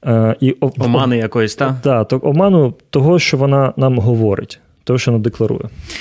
е, 0.04 0.36
і 0.40 0.56
омани 0.78 1.16
якоїсь, 1.16 1.54
та? 1.54 1.76
Та, 1.82 2.04
то 2.04 2.20
оману 2.22 2.74
того, 2.90 3.18
що 3.18 3.36
вона 3.36 3.72
нам 3.76 3.98
говорить. 3.98 4.60
Того, 4.84 4.98
що 4.98 5.10
вона 5.10 5.24
декларує. 5.24 5.60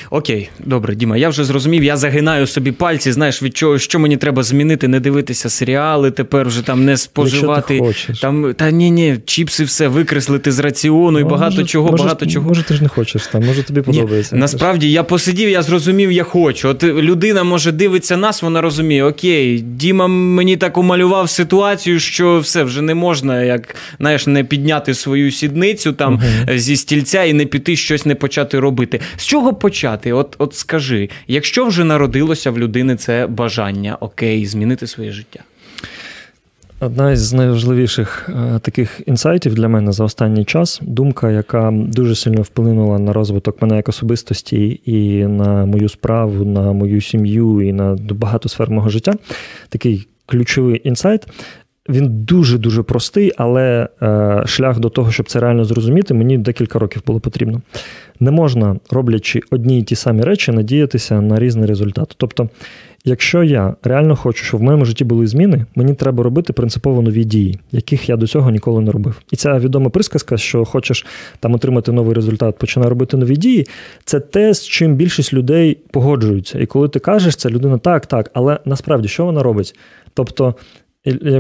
Окей, 0.10 0.50
добре, 0.60 0.96
Діма. 0.96 1.18
Я 1.18 1.30
вже 1.30 1.44
зрозумів. 1.44 1.84
Я 1.84 1.98
загинаю 1.98 2.48
собі 2.48 2.72
пальці. 2.72 3.12
Знаєш, 3.12 3.44
від 3.44 3.58
чого 3.58 3.80
що 3.80 4.00
мені 4.00 4.18
треба 4.18 4.44
змінити, 4.44 4.88
не 4.88 5.00
дивитися 5.00 5.50
серіали, 5.50 6.12
тепер 6.12 6.48
вже 6.48 6.62
там 6.62 6.86
не 6.86 6.98
споживати. 6.98 7.74
Ти 7.74 7.80
хочеш. 7.80 8.20
Там 8.20 8.54
та 8.54 8.72
ні, 8.72 8.92
ні, 8.92 9.18
чіпси, 9.26 9.64
все 9.64 9.88
викреслити 9.88 10.52
з 10.52 10.60
раціону 10.60 11.20
і 11.20 11.24
ну, 11.24 11.30
багато 11.30 11.56
може, 11.56 11.68
чого. 11.68 11.92
Може, 11.92 12.04
багато 12.04 12.26
чого. 12.26 12.48
Може, 12.48 12.64
ти 12.64 12.74
ж 12.74 12.84
не 12.84 12.90
хочеш 12.90 13.28
там, 13.28 13.46
може 13.46 13.64
тобі 13.64 13.82
подобається. 13.82 14.36
Ні, 14.36 14.42
насправді 14.42 14.92
я 14.92 15.04
посидів, 15.04 15.50
я 15.50 15.62
зрозумів, 15.62 16.12
я 16.12 16.24
хочу. 16.24 16.70
От 16.70 16.84
людина 16.84 17.44
може 17.44 17.72
дивиться 17.72 18.18
нас, 18.18 18.42
вона 18.42 18.62
розуміє, 18.62 19.04
окей, 19.04 19.60
Діма 19.62 20.08
мені 20.08 20.58
так 20.58 20.78
умалював 20.78 21.30
ситуацію, 21.30 22.00
що 22.00 22.40
все 22.40 22.64
вже 22.64 22.82
не 22.82 22.96
можна, 22.96 23.44
як 23.44 23.76
знаєш, 24.00 24.28
не 24.28 24.44
підняти 24.44 24.94
свою 24.94 25.32
сідницю 25.32 25.94
там 25.94 26.14
угу. 26.14 26.58
зі 26.58 26.76
стільця 26.76 27.24
і 27.24 27.34
не 27.34 27.46
піти 27.46 27.76
щось 27.76 28.06
не 28.06 28.16
почати 28.16 28.60
робити 28.60 28.71
робити? 28.72 29.00
З 29.16 29.26
чого 29.26 29.54
почати? 29.54 30.14
От 30.14 30.36
от 30.38 30.56
скажи, 30.56 31.10
якщо 31.28 31.66
вже 31.66 31.84
народилося 31.84 32.52
в 32.52 32.60
людини 32.60 32.96
це 32.96 33.28
бажання 33.28 33.98
окей, 34.00 34.46
змінити 34.46 34.88
своє 34.88 35.12
життя? 35.12 35.40
Одна 36.80 37.12
із 37.12 37.34
найважливіших 37.34 38.30
е, 38.30 38.60
таких 38.60 39.02
інсайтів 39.06 39.56
для 39.56 39.68
мене 39.68 39.92
за 39.92 40.04
останній 40.04 40.46
час 40.46 40.80
думка, 40.82 41.32
яка 41.32 41.72
дуже 41.74 42.16
сильно 42.16 42.42
вплинула 42.42 43.00
на 43.00 43.14
розвиток 43.14 43.62
мене 43.62 43.76
як 43.76 43.90
особистості, 43.90 44.82
і 44.86 45.26
на 45.28 45.66
мою 45.66 45.90
справу, 45.90 46.46
на 46.46 46.74
мою 46.74 47.02
сім'ю, 47.02 47.62
і 47.62 47.74
на 47.74 47.98
багато 48.10 48.50
сфер 48.50 48.70
мого 48.70 48.90
життя. 48.90 49.14
Такий 49.70 50.08
ключовий 50.26 50.82
інсайт. 50.84 51.28
Він 51.90 52.26
дуже-дуже 52.26 52.84
простий, 52.84 53.32
але 53.38 53.90
е, 54.02 54.44
шлях 54.46 54.80
до 54.80 54.90
того, 54.90 55.12
щоб 55.12 55.30
це 55.30 55.40
реально 55.40 55.66
зрозуміти, 55.66 56.14
мені 56.14 56.38
декілька 56.38 56.80
років 56.80 57.04
було 57.08 57.20
потрібно. 57.20 57.62
Не 58.20 58.32
можна, 58.32 58.76
роблячи 58.92 59.42
одні 59.52 59.80
й 59.80 59.84
ті 59.84 59.96
самі 59.96 60.22
речі, 60.22 60.52
надіятися 60.52 61.22
на 61.22 61.40
різний 61.40 61.66
результат. 61.66 62.14
Тобто, 62.18 62.50
якщо 63.06 63.44
я 63.44 63.76
реально 63.84 64.16
хочу, 64.16 64.46
щоб 64.46 64.60
в 64.60 64.64
моєму 64.64 64.86
житті 64.86 65.04
були 65.04 65.28
зміни, 65.28 65.66
мені 65.76 65.94
треба 65.94 66.24
робити 66.24 66.54
принципово 66.54 67.02
нові 67.02 67.24
дії, 67.24 67.60
яких 67.72 68.10
я 68.10 68.18
до 68.18 68.28
цього 68.28 68.52
ніколи 68.52 68.82
не 68.82 68.92
робив. 68.92 69.22
І 69.32 69.36
ця 69.36 69.60
відома 69.60 69.90
присказка, 69.90 70.38
що 70.38 70.66
хочеш 70.66 71.06
там 71.40 71.54
отримати 71.54 71.92
новий 71.92 72.14
результат, 72.14 72.58
починай 72.58 72.90
робити 72.90 73.18
нові 73.18 73.36
дії. 73.36 73.68
Це 74.06 74.20
те, 74.20 74.54
з 74.54 74.68
чим 74.68 74.96
більшість 74.96 75.34
людей 75.34 75.78
погоджуються. 75.92 76.60
І 76.60 76.66
коли 76.66 76.90
ти 76.90 77.00
кажеш, 77.00 77.36
це 77.36 77.50
людина 77.50 77.78
так, 77.78 78.06
так, 78.06 78.32
але 78.34 78.60
насправді 78.66 79.08
що 79.08 79.26
вона 79.26 79.44
робить? 79.44 79.76
Тобто. 80.14 80.56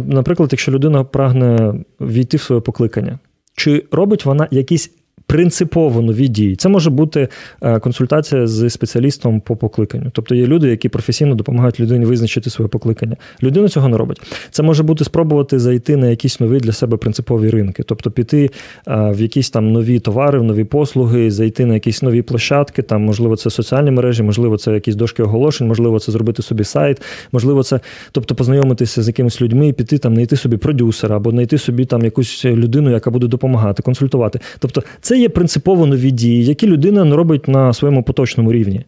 Наприклад, 0.05 0.49
якщо 0.51 0.71
людина 0.71 1.03
прагне 1.03 1.73
війти 2.01 2.37
в 2.37 2.41
своє 2.41 2.61
покликання, 2.61 3.19
чи 3.55 3.85
робить 3.91 4.25
вона 4.25 4.47
якісь 4.51 4.91
принципово 5.31 6.01
нові 6.01 6.27
дії. 6.27 6.55
Це 6.55 6.69
може 6.69 6.89
бути 6.89 7.27
е, 7.61 7.79
консультація 7.79 8.47
з 8.47 8.69
спеціалістом 8.69 9.41
по 9.41 9.55
покликанню. 9.55 10.11
Тобто 10.13 10.35
є 10.35 10.47
люди, 10.47 10.69
які 10.69 10.89
професійно 10.89 11.35
допомагають 11.35 11.79
людині 11.79 12.05
визначити 12.05 12.49
своє 12.49 12.69
покликання. 12.69 13.17
Людина 13.43 13.67
цього 13.69 13.89
не 13.89 13.97
робить. 13.97 14.21
Це 14.49 14.63
може 14.63 14.83
бути 14.83 15.03
спробувати 15.03 15.59
зайти 15.59 15.97
на 15.97 16.07
якісь 16.07 16.39
нові 16.39 16.59
для 16.59 16.71
себе 16.71 16.97
принципові 16.97 17.49
ринки, 17.49 17.83
тобто 17.83 18.11
піти 18.11 18.49
е, 18.87 19.11
в 19.11 19.21
якісь 19.21 19.49
там 19.49 19.71
нові 19.71 19.99
товари, 19.99 20.39
в 20.39 20.43
нові 20.43 20.63
послуги, 20.63 21.31
зайти 21.31 21.65
на 21.65 21.73
якісь 21.73 22.01
нові 22.01 22.21
площадки. 22.21 22.81
Там, 22.81 23.01
можливо, 23.01 23.35
це 23.35 23.49
соціальні 23.49 23.91
мережі, 23.91 24.23
можливо, 24.23 24.57
це 24.57 24.73
якісь 24.73 24.95
дошки 24.95 25.23
оголошень, 25.23 25.67
можливо, 25.67 25.99
це 25.99 26.11
зробити 26.11 26.41
собі 26.41 26.63
сайт, 26.63 27.01
можливо, 27.31 27.63
це 27.63 27.79
тобто 28.11 28.35
познайомитися 28.35 29.03
з 29.03 29.07
якимись 29.07 29.41
людьми, 29.41 29.73
піти 29.73 29.97
там, 29.97 30.13
знайти 30.13 30.35
собі 30.35 30.57
продюсера 30.57 31.15
або 31.15 31.31
знайти 31.31 31.57
собі 31.57 31.85
там 31.85 32.03
якусь 32.03 32.45
людину, 32.45 32.91
яка 32.91 33.11
буде 33.11 33.27
допомагати, 33.27 33.83
консультувати. 33.83 34.39
Тобто, 34.59 34.83
це 35.01 35.20
є 35.21 35.29
принципово 35.29 35.85
нові 35.85 36.11
дії, 36.11 36.45
які 36.45 36.67
людина 36.67 37.15
робить 37.15 37.47
на 37.47 37.73
своєму 37.73 38.03
поточному 38.03 38.53
рівні. 38.53 38.85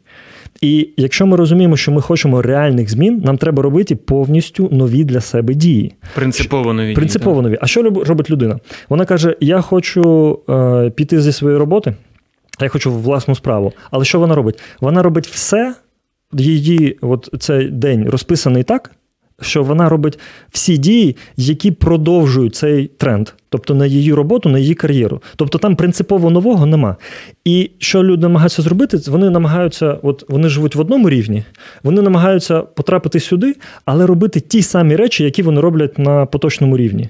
І 0.61 0.89
якщо 0.97 1.25
ми 1.25 1.37
розуміємо, 1.37 1.77
що 1.77 1.91
ми 1.91 2.01
хочемо 2.01 2.41
реальних 2.41 2.89
змін, 2.89 3.21
нам 3.25 3.37
треба 3.37 3.63
робити 3.63 3.95
повністю 3.95 4.69
нові 4.71 5.03
для 5.03 5.21
себе 5.21 5.53
дії. 5.53 5.93
Принципово 6.15 6.73
нові. 6.73 6.93
Принципово 6.93 7.41
нові. 7.41 7.57
А 7.61 7.67
що 7.67 7.83
робить 7.83 8.29
людина? 8.29 8.59
Вона 8.89 9.05
каже: 9.05 9.35
Я 9.39 9.61
хочу 9.61 10.39
е, 10.49 10.89
піти 10.89 11.21
зі 11.21 11.31
своєї 11.31 11.59
роботи, 11.59 11.93
я 12.61 12.69
хочу 12.69 12.91
власну 12.91 13.35
справу. 13.35 13.73
Але 13.91 14.05
що 14.05 14.19
вона 14.19 14.35
робить? 14.35 14.59
Вона 14.81 15.03
робить 15.03 15.27
все, 15.27 15.75
її 16.33 16.97
от 17.01 17.29
цей 17.39 17.69
день 17.69 18.09
розписаний 18.09 18.63
так, 18.63 18.91
що 19.43 19.63
вона 19.63 19.89
робить 19.89 20.19
всі 20.51 20.77
дії, 20.77 21.15
які 21.38 21.71
продовжують 21.71 22.55
цей 22.55 22.88
тренд, 22.88 23.29
тобто 23.50 23.75
на 23.75 23.85
її 23.85 24.13
роботу, 24.13 24.50
на 24.50 24.59
її 24.59 24.75
кар'єру. 24.75 25.21
Тобто 25.35 25.57
там 25.57 25.75
принципово 25.75 26.29
нового 26.29 26.65
нема. 26.65 26.95
І 27.45 27.71
що 27.77 28.03
люди 28.03 28.21
намагаються 28.21 28.62
зробити, 28.62 28.97
вони 29.07 29.29
намагаються, 29.29 29.97
от 30.03 30.25
вони 30.29 30.50
живуть 30.50 30.75
в 30.75 30.79
одному 30.79 31.09
рівні, 31.09 31.43
вони 31.83 32.01
намагаються 32.01 32.62
потрапити 32.62 33.19
сюди, 33.19 33.55
але 33.85 34.05
робити 34.05 34.39
ті 34.39 34.62
самі 34.62 34.95
речі, 34.95 35.23
які 35.23 35.43
вони 35.43 35.62
роблять 35.62 36.00
на 36.00 36.25
поточному 36.25 36.77
рівні. 36.77 37.09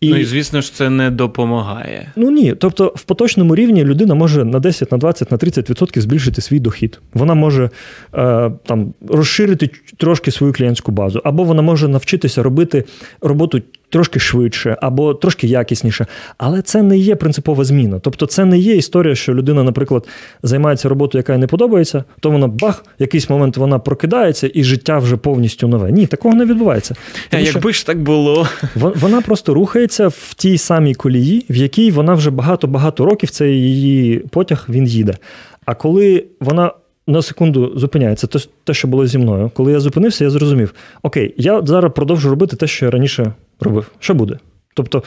І, 0.00 0.10
Ну 0.10 0.16
і 0.16 0.24
звісно 0.24 0.60
ж, 0.60 0.74
це 0.74 0.90
не 0.90 1.10
допомагає. 1.10 2.12
Ну 2.16 2.30
ні. 2.30 2.54
Тобто, 2.58 2.92
в 2.96 3.02
поточному 3.02 3.54
рівні 3.56 3.84
людина 3.84 4.14
може 4.14 4.44
на 4.44 4.58
10, 4.58 4.92
на 4.92 4.98
20, 4.98 5.30
на 5.30 5.36
30% 5.36 6.00
збільшити 6.00 6.40
свій 6.40 6.60
дохід. 6.60 7.00
Вона 7.14 7.34
може 7.34 7.70
е, 8.14 8.50
там 8.66 8.94
розширити 9.08 9.70
трошки 9.96 10.30
свою 10.30 10.52
клієнтську 10.52 10.92
базу, 10.92 11.20
або 11.24 11.44
вона 11.44 11.62
може 11.62 11.88
навчитися 11.88 12.42
робити 12.42 12.84
роботу 13.20 13.62
трошки 13.94 14.20
швидше 14.20 14.76
або 14.80 15.14
трошки 15.14 15.46
якісніше. 15.46 16.06
Але 16.38 16.62
це 16.62 16.82
не 16.82 16.98
є 16.98 17.16
принципова 17.16 17.64
зміна. 17.64 17.98
Тобто, 17.98 18.26
це 18.26 18.44
не 18.44 18.58
є 18.58 18.76
історія, 18.76 19.14
що 19.14 19.34
людина, 19.34 19.62
наприклад, 19.62 20.08
займається 20.42 20.88
роботою, 20.88 21.20
яка 21.20 21.38
не 21.38 21.46
подобається, 21.46 22.04
то 22.20 22.30
вона 22.30 22.46
бах, 22.46 22.84
в 22.98 23.02
якийсь 23.02 23.30
момент 23.30 23.56
вона 23.56 23.78
прокидається 23.78 24.50
і 24.54 24.64
життя 24.64 24.98
вже 24.98 25.16
повністю 25.16 25.68
нове. 25.68 25.92
Ні, 25.92 26.06
такого 26.06 26.34
не 26.34 26.44
відбувається. 26.44 26.94
Тому, 27.28 27.42
Якби 27.44 27.72
ж 27.72 27.86
так 27.86 28.02
було. 28.02 28.48
Вона 28.74 29.20
просто 29.20 29.54
рухається 29.54 30.08
в 30.08 30.34
тій 30.36 30.58
самій 30.58 30.94
колії, 30.94 31.46
в 31.50 31.56
якій 31.56 31.90
вона 31.90 32.14
вже 32.14 32.30
багато-багато 32.30 33.04
років 33.04 33.30
цей 33.30 33.60
її 33.60 34.18
потяг 34.18 34.66
він 34.68 34.86
їде. 34.86 35.16
А 35.64 35.74
коли 35.74 36.24
вона. 36.40 36.72
На 37.06 37.22
секунду 37.22 37.72
зупиняється 37.76 38.26
те, 38.26 38.38
те, 38.64 38.74
що 38.74 38.88
було 38.88 39.06
зі 39.06 39.18
мною. 39.18 39.50
Коли 39.54 39.72
я 39.72 39.80
зупинився, 39.80 40.24
я 40.24 40.30
зрозумів: 40.30 40.74
Окей, 41.02 41.34
я 41.36 41.62
зараз 41.64 41.92
продовжу 41.94 42.30
робити 42.30 42.56
те, 42.56 42.66
що 42.66 42.84
я 42.84 42.90
раніше 42.90 43.32
робив. 43.60 43.90
Що 43.98 44.14
буде? 44.14 44.38
Тобто, 44.74 45.02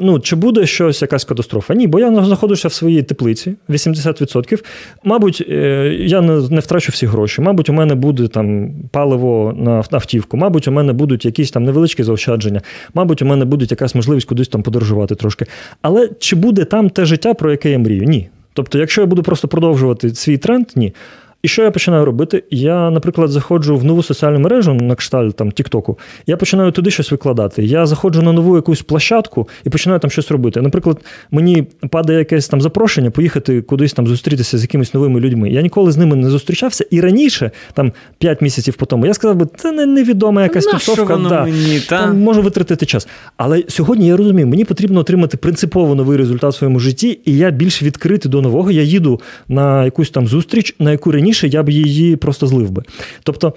ну, 0.00 0.20
чи 0.20 0.36
буде 0.36 0.66
щось, 0.66 1.02
якась 1.02 1.24
катастрофа? 1.24 1.74
Ні, 1.74 1.86
бо 1.86 2.00
я 2.00 2.24
знаходжуся 2.24 2.68
в 2.68 2.72
своїй 2.72 3.02
теплиці 3.02 3.54
80%. 3.68 4.64
Мабуть, 5.04 5.46
е, 5.48 5.96
я 6.00 6.20
не 6.20 6.60
втрачу 6.60 6.92
всі 6.92 7.06
гроші. 7.06 7.42
Мабуть, 7.42 7.68
у 7.68 7.72
мене 7.72 7.94
буде 7.94 8.28
там 8.28 8.74
паливо 8.90 9.54
на 9.56 9.84
автівку, 9.90 10.36
мабуть, 10.36 10.68
у 10.68 10.72
мене 10.72 10.92
будуть 10.92 11.24
якісь 11.24 11.50
там 11.50 11.64
невеличкі 11.64 12.02
заощадження, 12.02 12.60
мабуть, 12.94 13.22
у 13.22 13.24
мене 13.24 13.44
буде 13.44 13.66
якась 13.70 13.94
можливість 13.94 14.26
кудись 14.26 14.48
там 14.48 14.62
подорожувати 14.62 15.14
трошки. 15.14 15.46
Але 15.82 16.10
чи 16.18 16.36
буде 16.36 16.64
там 16.64 16.90
те 16.90 17.04
життя, 17.04 17.34
про 17.34 17.50
яке 17.50 17.70
я 17.70 17.78
мрію? 17.78 18.04
Ні. 18.04 18.28
Тобто, 18.52 18.78
якщо 18.78 19.00
я 19.00 19.06
буду 19.06 19.22
просто 19.22 19.48
продовжувати 19.48 20.14
свій 20.14 20.38
тренд, 20.38 20.66
ні. 20.76 20.94
І 21.42 21.48
що 21.48 21.62
я 21.62 21.70
починаю 21.70 22.04
робити? 22.04 22.44
Я, 22.50 22.90
наприклад, 22.90 23.30
заходжу 23.30 23.76
в 23.76 23.84
нову 23.84 24.02
соціальну 24.02 24.38
мережу 24.38 24.74
на 24.74 24.94
кшталт 24.94 25.36
там 25.36 25.50
Тіктоку. 25.50 25.98
Я 26.26 26.36
починаю 26.36 26.72
туди 26.72 26.90
щось 26.90 27.10
викладати. 27.10 27.64
Я 27.64 27.86
заходжу 27.86 28.22
на 28.22 28.32
нову 28.32 28.56
якусь 28.56 28.82
площадку 28.82 29.48
і 29.64 29.70
починаю 29.70 30.00
там 30.00 30.10
щось 30.10 30.30
робити. 30.30 30.60
Наприклад, 30.60 31.00
мені 31.30 31.62
падає 31.90 32.18
якесь 32.18 32.48
там 32.48 32.60
запрошення 32.60 33.10
поїхати 33.10 33.62
кудись 33.62 33.92
там 33.92 34.06
зустрітися 34.06 34.58
з 34.58 34.62
якимись 34.62 34.94
новими 34.94 35.20
людьми. 35.20 35.50
Я 35.50 35.62
ніколи 35.62 35.92
з 35.92 35.96
ними 35.96 36.16
не 36.16 36.30
зустрічався. 36.30 36.86
І 36.90 37.00
раніше, 37.00 37.50
там 37.72 37.92
5 38.18 38.42
місяців 38.42 38.74
по 38.74 38.86
тому, 38.86 39.06
я 39.06 39.14
сказав 39.14 39.36
би, 39.36 39.46
це 39.56 39.72
не 39.72 39.86
невідома 39.86 40.42
якась 40.42 40.64
тусовка. 40.64 41.16
Да, 41.28 41.44
мені, 41.44 41.80
та? 41.80 41.98
Там 41.98 42.18
можу 42.20 42.42
витратити 42.42 42.86
час. 42.86 43.08
Але 43.36 43.64
сьогодні 43.68 44.06
я 44.06 44.16
розумію, 44.16 44.46
мені 44.46 44.64
потрібно 44.64 45.00
отримати 45.00 45.36
принципово 45.36 45.94
новий 45.94 46.18
результат 46.18 46.54
в 46.54 46.56
своєму 46.56 46.78
житті, 46.78 47.20
і 47.24 47.36
я 47.36 47.50
більш 47.50 47.82
відкритий 47.82 48.30
до 48.30 48.42
нового. 48.42 48.70
Я 48.70 48.82
їду 48.82 49.20
на 49.48 49.84
якусь 49.84 50.10
там 50.10 50.26
зустріч, 50.26 50.74
на 50.78 50.90
яку 50.90 51.12
раніше 51.12 51.31
раніше 51.32 51.48
я 51.48 51.62
б 51.62 51.70
її 51.70 52.16
просто 52.16 52.46
злив 52.46 52.70
би. 52.70 52.82
Тобто. 53.22 53.54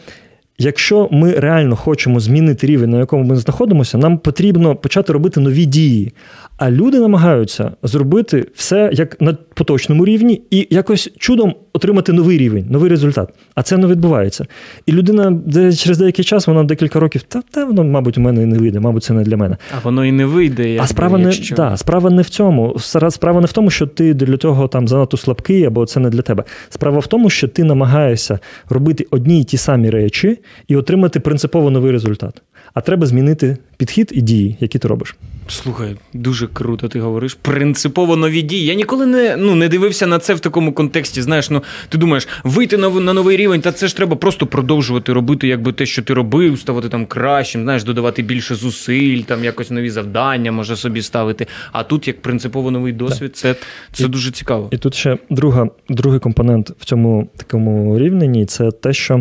Якщо 0.57 1.09
ми 1.11 1.31
реально 1.31 1.75
хочемо 1.75 2.19
змінити 2.19 2.67
рівень, 2.67 2.89
на 2.89 2.99
якому 2.99 3.23
ми 3.23 3.35
знаходимося, 3.35 3.97
нам 3.97 4.17
потрібно 4.17 4.75
почати 4.75 5.13
робити 5.13 5.39
нові 5.39 5.65
дії. 5.65 6.13
А 6.57 6.71
люди 6.71 6.99
намагаються 6.99 7.71
зробити 7.83 8.45
все 8.55 8.89
як 8.93 9.21
на 9.21 9.33
поточному 9.53 10.05
рівні 10.05 10.41
і 10.51 10.67
якось 10.69 11.09
чудом 11.17 11.55
отримати 11.73 12.13
новий 12.13 12.37
рівень, 12.37 12.65
новий 12.69 12.89
результат. 12.89 13.29
А 13.55 13.63
це 13.63 13.77
не 13.77 13.87
відбувається. 13.87 14.45
І 14.85 14.91
людина 14.91 15.31
де 15.31 15.73
через 15.73 15.97
деякий 15.97 16.25
час, 16.25 16.47
вона 16.47 16.63
декілька 16.63 16.99
років, 16.99 17.21
та, 17.21 17.41
та 17.51 17.65
воно, 17.65 17.83
мабуть, 17.83 18.17
у 18.17 18.21
мене 18.21 18.43
і 18.43 18.45
не 18.45 18.57
вийде, 18.57 18.79
мабуть, 18.79 19.03
це 19.03 19.13
не 19.13 19.23
для 19.23 19.37
мене. 19.37 19.57
А 19.77 19.79
воно 19.83 20.05
і 20.05 20.11
не 20.11 20.25
вийде. 20.25 20.77
А 20.81 20.87
справа 20.87 21.17
не 21.17 21.23
якщо... 21.23 21.55
да, 21.55 21.77
справа 21.77 22.09
не 22.09 22.21
в 22.21 22.29
цьому. 22.29 22.75
Справа 23.09 23.41
не 23.41 23.47
в 23.47 23.53
тому, 23.53 23.69
що 23.69 23.87
ти 23.87 24.13
для 24.13 24.37
цього 24.37 24.67
там 24.67 24.87
занадто 24.87 25.17
слабкий, 25.17 25.65
або 25.65 25.85
це 25.85 25.99
не 25.99 26.09
для 26.09 26.21
тебе. 26.21 26.43
Справа 26.69 26.99
в 26.99 27.07
тому, 27.07 27.29
що 27.29 27.47
ти 27.47 27.63
намагаєшся 27.63 28.39
робити 28.69 29.07
одні 29.11 29.41
й 29.41 29.43
ті 29.43 29.57
самі 29.57 29.89
речі 29.89 30.39
і 30.67 30.75
отримати 30.75 31.19
принципово 31.19 31.71
новий 31.71 31.91
результат. 31.91 32.41
А 32.73 32.81
треба 32.81 33.07
змінити 33.07 33.57
підхід 33.77 34.11
і 34.13 34.21
дії, 34.21 34.57
які 34.59 34.79
ти 34.79 34.87
робиш. 34.87 35.15
Слухай, 35.47 35.95
дуже 36.13 36.47
круто, 36.47 36.87
ти 36.87 36.99
говориш. 36.99 37.33
Принципово 37.33 38.15
нові 38.15 38.41
дії. 38.41 38.65
Я 38.65 38.73
ніколи 38.73 39.05
не 39.05 39.35
ну, 39.37 39.55
не 39.55 39.69
дивився 39.69 40.07
на 40.07 40.19
це 40.19 40.33
в 40.33 40.39
такому 40.39 40.73
контексті. 40.73 41.21
Знаєш, 41.21 41.49
ну 41.49 41.63
ти 41.89 41.97
думаєш, 41.97 42.27
вийти 42.43 42.77
на 42.77 42.89
на 42.89 43.13
новий 43.13 43.37
рівень, 43.37 43.61
та 43.61 43.71
це 43.71 43.87
ж 43.87 43.95
треба 43.95 44.15
просто 44.15 44.47
продовжувати 44.47 45.13
робити, 45.13 45.47
якби 45.47 45.73
те, 45.73 45.85
що 45.85 46.01
ти 46.01 46.13
робив, 46.13 46.59
ставати 46.59 46.89
там 46.89 47.05
кращим, 47.05 47.63
знаєш, 47.63 47.83
додавати 47.83 48.21
більше 48.21 48.55
зусиль, 48.55 49.21
там 49.21 49.43
якось 49.43 49.71
нові 49.71 49.89
завдання 49.89 50.51
може 50.51 50.75
собі 50.75 51.01
ставити. 51.01 51.47
А 51.71 51.83
тут 51.83 52.07
як 52.07 52.21
принципово 52.21 52.71
новий 52.71 52.93
досвід, 52.93 53.37
це 53.37 53.55
це 53.91 54.03
і, 54.03 54.07
дуже 54.07 54.31
цікаво. 54.31 54.69
І 54.71 54.77
тут 54.77 54.95
ще 54.95 55.17
друга, 55.29 55.69
другий 55.89 56.19
компонент 56.19 56.71
в 56.79 56.85
цьому 56.85 57.29
такому 57.37 57.99
рівненні 57.99 58.45
це 58.45 58.71
те, 58.71 58.93
що 58.93 59.19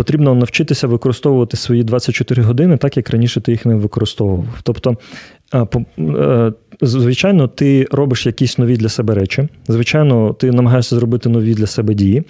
потрібно 0.00 0.34
навчитися 0.34 0.86
використовувати 0.86 1.56
свої 1.56 1.84
24 1.84 2.42
години 2.42 2.76
так, 2.76 2.96
як 2.96 3.10
раніше 3.10 3.40
ти 3.40 3.52
їх 3.52 3.66
не 3.66 3.74
використовував. 3.74 4.46
Тобто, 4.62 4.96
е, 5.98 6.52
звичайно, 6.80 7.48
ти 7.48 7.86
робиш 7.90 8.26
якісь 8.26 8.58
нові 8.58 8.76
для 8.76 8.88
себе 8.88 9.14
речі. 9.14 9.48
Звичайно, 9.68 10.32
ти 10.32 10.52
намагаєшся 10.52 10.96
зробити 10.96 11.28
нові 11.28 11.54
для 11.54 11.66
себе 11.66 11.94
дії. 11.94 12.22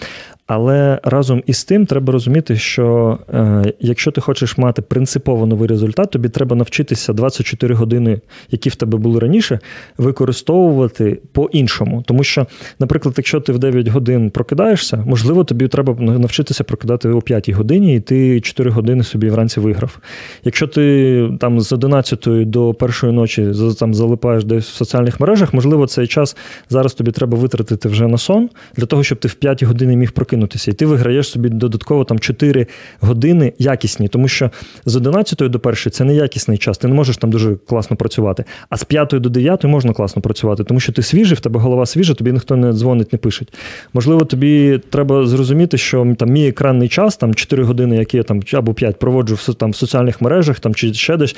Але 0.52 1.00
разом 1.02 1.42
із 1.46 1.64
тим 1.64 1.86
треба 1.86 2.12
розуміти, 2.12 2.56
що 2.56 3.18
е, 3.34 3.72
якщо 3.80 4.10
ти 4.10 4.20
хочеш 4.20 4.58
мати 4.58 4.82
принципово 4.82 5.46
новий 5.46 5.68
результат, 5.68 6.10
тобі 6.10 6.28
треба 6.28 6.56
навчитися 6.56 7.12
24 7.12 7.74
години, 7.74 8.20
які 8.50 8.68
в 8.68 8.74
тебе 8.74 8.98
були 8.98 9.20
раніше, 9.20 9.58
використовувати 9.98 11.18
по-іншому. 11.32 12.04
Тому 12.06 12.24
що, 12.24 12.46
наприклад, 12.78 13.14
якщо 13.18 13.40
ти 13.40 13.52
в 13.52 13.58
9 13.58 13.88
годин 13.88 14.30
прокидаєшся, 14.30 15.04
можливо, 15.06 15.44
тобі 15.44 15.68
треба 15.68 15.94
навчитися 16.00 16.64
прокидати 16.64 17.08
о 17.08 17.20
5 17.20 17.50
годині, 17.50 17.96
і 17.96 18.00
ти 18.00 18.40
4 18.40 18.70
години 18.70 19.04
собі 19.04 19.30
вранці 19.30 19.60
виграв. 19.60 19.98
Якщо 20.44 20.66
ти 20.66 21.28
там 21.40 21.60
з 21.60 21.72
11 21.72 22.28
до 22.50 22.74
першої 22.74 23.12
ночі 23.12 23.52
там 23.78 23.94
залипаєш 23.94 24.44
десь 24.44 24.68
в 24.70 24.74
соціальних 24.74 25.20
мережах, 25.20 25.54
можливо, 25.54 25.86
цей 25.86 26.06
час 26.06 26.36
зараз 26.68 26.94
тобі 26.94 27.10
треба 27.10 27.38
витратити 27.38 27.88
вже 27.88 28.06
на 28.06 28.18
сон 28.18 28.48
для 28.76 28.86
того, 28.86 29.02
щоб 29.02 29.18
ти 29.18 29.28
в 29.28 29.34
5 29.34 29.62
години 29.62 29.96
міг 29.96 30.12
прокинутися 30.12 30.39
прокинутися, 30.40 30.70
і 30.70 30.74
ти 30.74 30.86
виграєш 30.86 31.28
собі 31.28 31.48
додатково 31.48 32.04
там 32.04 32.18
4 32.18 32.66
години 33.00 33.52
якісні, 33.58 34.08
тому 34.08 34.28
що 34.28 34.50
з 34.86 34.96
11 34.96 35.38
до 35.38 35.60
1 35.62 35.74
це 35.90 36.04
не 36.04 36.14
якісний 36.14 36.58
час, 36.58 36.78
ти 36.78 36.88
не 36.88 36.94
можеш 36.94 37.16
там 37.16 37.30
дуже 37.30 37.56
класно 37.56 37.96
працювати. 37.96 38.44
А 38.70 38.76
з 38.76 38.84
5 38.84 39.08
до 39.08 39.28
9 39.28 39.64
можна 39.64 39.92
класно 39.92 40.22
працювати, 40.22 40.64
тому 40.64 40.80
що 40.80 40.92
ти 40.92 41.02
свіжий, 41.02 41.36
в 41.36 41.40
тебе 41.40 41.60
голова 41.60 41.86
свіжа, 41.86 42.14
тобі 42.14 42.32
ніхто 42.32 42.56
не 42.56 42.72
дзвонить, 42.72 43.12
не 43.12 43.18
пише. 43.18 43.46
Можливо, 43.94 44.24
тобі 44.24 44.80
треба 44.90 45.26
зрозуміти, 45.26 45.78
що 45.78 46.14
там 46.18 46.28
мій 46.28 46.48
екранний 46.48 46.88
час, 46.88 47.16
там 47.16 47.34
4 47.34 47.64
години, 47.64 47.96
які 47.96 48.16
я 48.16 48.22
там 48.22 48.42
або 48.52 48.74
5 48.74 48.98
проводжу 48.98 49.34
в 49.34 49.54
там 49.54 49.70
в 49.70 49.76
соціальних 49.76 50.20
мережах 50.20 50.60
там 50.60 50.74
чи 50.74 50.94
ще 50.94 51.16
десь. 51.16 51.36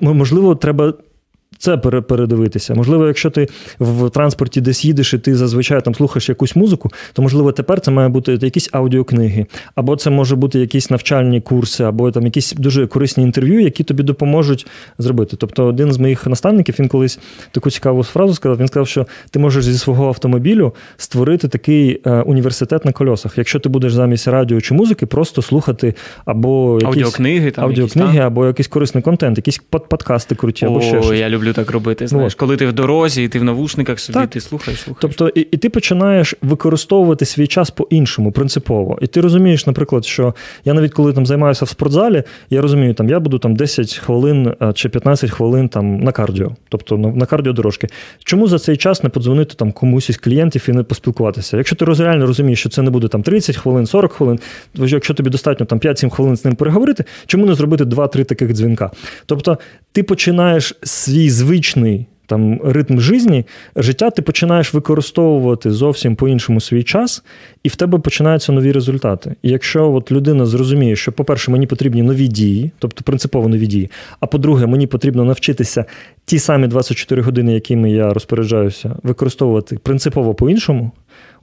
Можливо, 0.00 0.54
треба 0.54 0.94
це 1.58 1.76
передивитися. 1.76 2.74
Можливо, 2.74 3.06
якщо 3.06 3.30
ти 3.30 3.48
в 3.78 4.10
транспорті 4.10 4.60
десь 4.60 4.84
їдеш 4.84 5.14
і 5.14 5.18
ти 5.18 5.36
зазвичай 5.36 5.80
там 5.80 5.94
слухаєш 5.94 6.28
якусь 6.28 6.56
музику, 6.56 6.90
то 7.12 7.22
можливо 7.22 7.52
тепер 7.52 7.80
це 7.80 7.90
має 7.90 8.08
бути 8.08 8.38
якісь 8.40 8.68
аудіокниги, 8.72 9.46
або 9.74 9.96
це 9.96 10.10
може 10.10 10.36
бути 10.36 10.58
якісь 10.58 10.90
навчальні 10.90 11.40
курси, 11.40 11.84
або 11.84 12.10
там 12.10 12.24
якісь 12.24 12.52
дуже 12.52 12.86
корисні 12.86 13.24
інтерв'ю, 13.24 13.60
які 13.60 13.84
тобі 13.84 14.02
допоможуть 14.02 14.66
зробити. 14.98 15.36
Тобто, 15.36 15.66
один 15.66 15.92
з 15.92 15.98
моїх 15.98 16.26
наставників 16.26 16.74
він 16.78 16.88
колись 16.88 17.18
таку 17.50 17.70
цікаву 17.70 18.02
фразу 18.02 18.34
сказав. 18.34 18.58
Він 18.58 18.68
сказав, 18.68 18.88
що 18.88 19.06
ти 19.30 19.38
можеш 19.38 19.64
зі 19.64 19.78
свого 19.78 20.06
автомобілю 20.06 20.74
створити 20.96 21.48
такий 21.48 22.00
е, 22.06 22.10
університет 22.10 22.84
на 22.84 22.92
кольосах. 22.92 23.38
Якщо 23.38 23.58
ти 23.58 23.68
будеш 23.68 23.92
замість 23.92 24.28
радіо 24.28 24.60
чи 24.60 24.74
музики, 24.74 25.06
просто 25.06 25.42
слухати 25.42 25.94
або 26.24 26.78
якісь 26.82 26.86
аудіокниги, 26.86 27.50
там 27.50 27.64
аудіокниги, 27.64 28.08
якісь, 28.08 28.20
або 28.20 28.46
якийсь 28.46 28.68
корисний 28.68 29.02
контент, 29.02 29.38
якісь 29.38 29.58
подкасти 29.88 30.34
круті, 30.34 30.66
або 30.66 30.80
ще 30.80 31.02
щось. 31.02 31.18
Люблю 31.42 31.52
так 31.52 31.70
робити. 31.70 32.06
Знаєш, 32.06 32.32
ну, 32.32 32.36
коли 32.40 32.56
ти 32.56 32.66
в 32.66 32.72
дорозі, 32.72 33.24
і 33.24 33.28
ти 33.28 33.38
в 33.38 33.44
навушниках 33.44 34.00
собі, 34.00 34.18
так. 34.18 34.30
ти 34.30 34.40
слухаєш, 34.40 34.80
слухаєш. 34.80 35.16
Тобто, 35.16 35.40
і, 35.40 35.40
і 35.40 35.56
ти 35.56 35.70
починаєш 35.70 36.34
використовувати 36.42 37.24
свій 37.24 37.46
час 37.46 37.70
по-іншому, 37.70 38.32
принципово. 38.32 38.98
І 39.02 39.06
ти 39.06 39.20
розумієш, 39.20 39.66
наприклад, 39.66 40.04
що 40.04 40.34
я 40.64 40.74
навіть 40.74 40.92
коли 40.92 41.12
там 41.12 41.26
займаюся 41.26 41.64
в 41.64 41.68
спортзалі, 41.68 42.22
я 42.50 42.60
розумію, 42.60 42.94
там 42.94 43.08
я 43.08 43.20
буду 43.20 43.38
там 43.38 43.56
10 43.56 43.94
хвилин 43.94 44.54
чи 44.74 44.88
15 44.88 45.30
хвилин 45.30 45.68
там 45.68 46.00
на 46.00 46.12
кардіо, 46.12 46.52
тобто 46.68 46.98
на 46.98 47.26
кардіодорожки. 47.26 47.88
Чому 48.24 48.48
за 48.48 48.58
цей 48.58 48.76
час 48.76 49.02
не 49.02 49.08
подзвонити 49.08 49.54
там 49.54 49.72
комусь 49.72 50.10
із 50.10 50.16
клієнтів 50.16 50.64
і 50.68 50.72
не 50.72 50.82
поспілкуватися? 50.82 51.56
Якщо 51.56 51.76
ти 51.76 51.84
реально 51.84 52.26
розумієш, 52.26 52.60
що 52.60 52.68
це 52.68 52.82
не 52.82 52.90
буде 52.90 53.08
там 53.08 53.22
30 53.22 53.56
хвилин, 53.56 53.86
40 53.86 54.12
хвилин, 54.12 54.38
то 54.76 54.86
якщо 54.86 55.14
тобі 55.14 55.30
достатньо 55.30 55.66
там 55.66 55.78
5-7 55.78 56.10
хвилин 56.10 56.36
з 56.36 56.44
ним 56.44 56.54
переговорити, 56.54 57.04
чому 57.26 57.46
не 57.46 57.54
зробити 57.54 57.84
2-3 57.84 58.24
таких 58.24 58.52
дзвінка? 58.52 58.90
Тобто 59.26 59.58
ти 59.92 60.02
починаєш 60.02 60.74
свій 60.82 61.30
звичний 61.32 62.06
там 62.32 62.60
ритм 62.64 63.00
житті, 63.00 63.44
життя 63.76 64.10
ти 64.10 64.22
починаєш 64.22 64.74
використовувати 64.74 65.70
зовсім 65.70 66.16
по-іншому 66.16 66.60
свій 66.60 66.82
час, 66.82 67.24
і 67.62 67.68
в 67.68 67.76
тебе 67.76 67.98
починаються 67.98 68.52
нові 68.52 68.72
результати. 68.72 69.34
І 69.42 69.50
якщо 69.50 69.92
от 69.92 70.12
людина 70.12 70.46
зрозуміє, 70.46 70.96
що, 70.96 71.12
по-перше, 71.12 71.50
мені 71.50 71.66
потрібні 71.66 72.02
нові 72.02 72.28
дії, 72.28 72.70
тобто 72.78 73.04
принципово 73.04 73.48
нові 73.48 73.66
дії, 73.66 73.90
а 74.20 74.26
по-друге, 74.26 74.66
мені 74.66 74.86
потрібно 74.86 75.24
навчитися 75.24 75.84
ті 76.24 76.38
самі 76.38 76.66
24 76.66 77.22
години, 77.22 77.54
якими 77.54 77.90
я 77.90 78.12
розпоряджаюся, 78.12 78.96
використовувати 79.02 79.78
принципово 79.82 80.34
по-іншому 80.34 80.90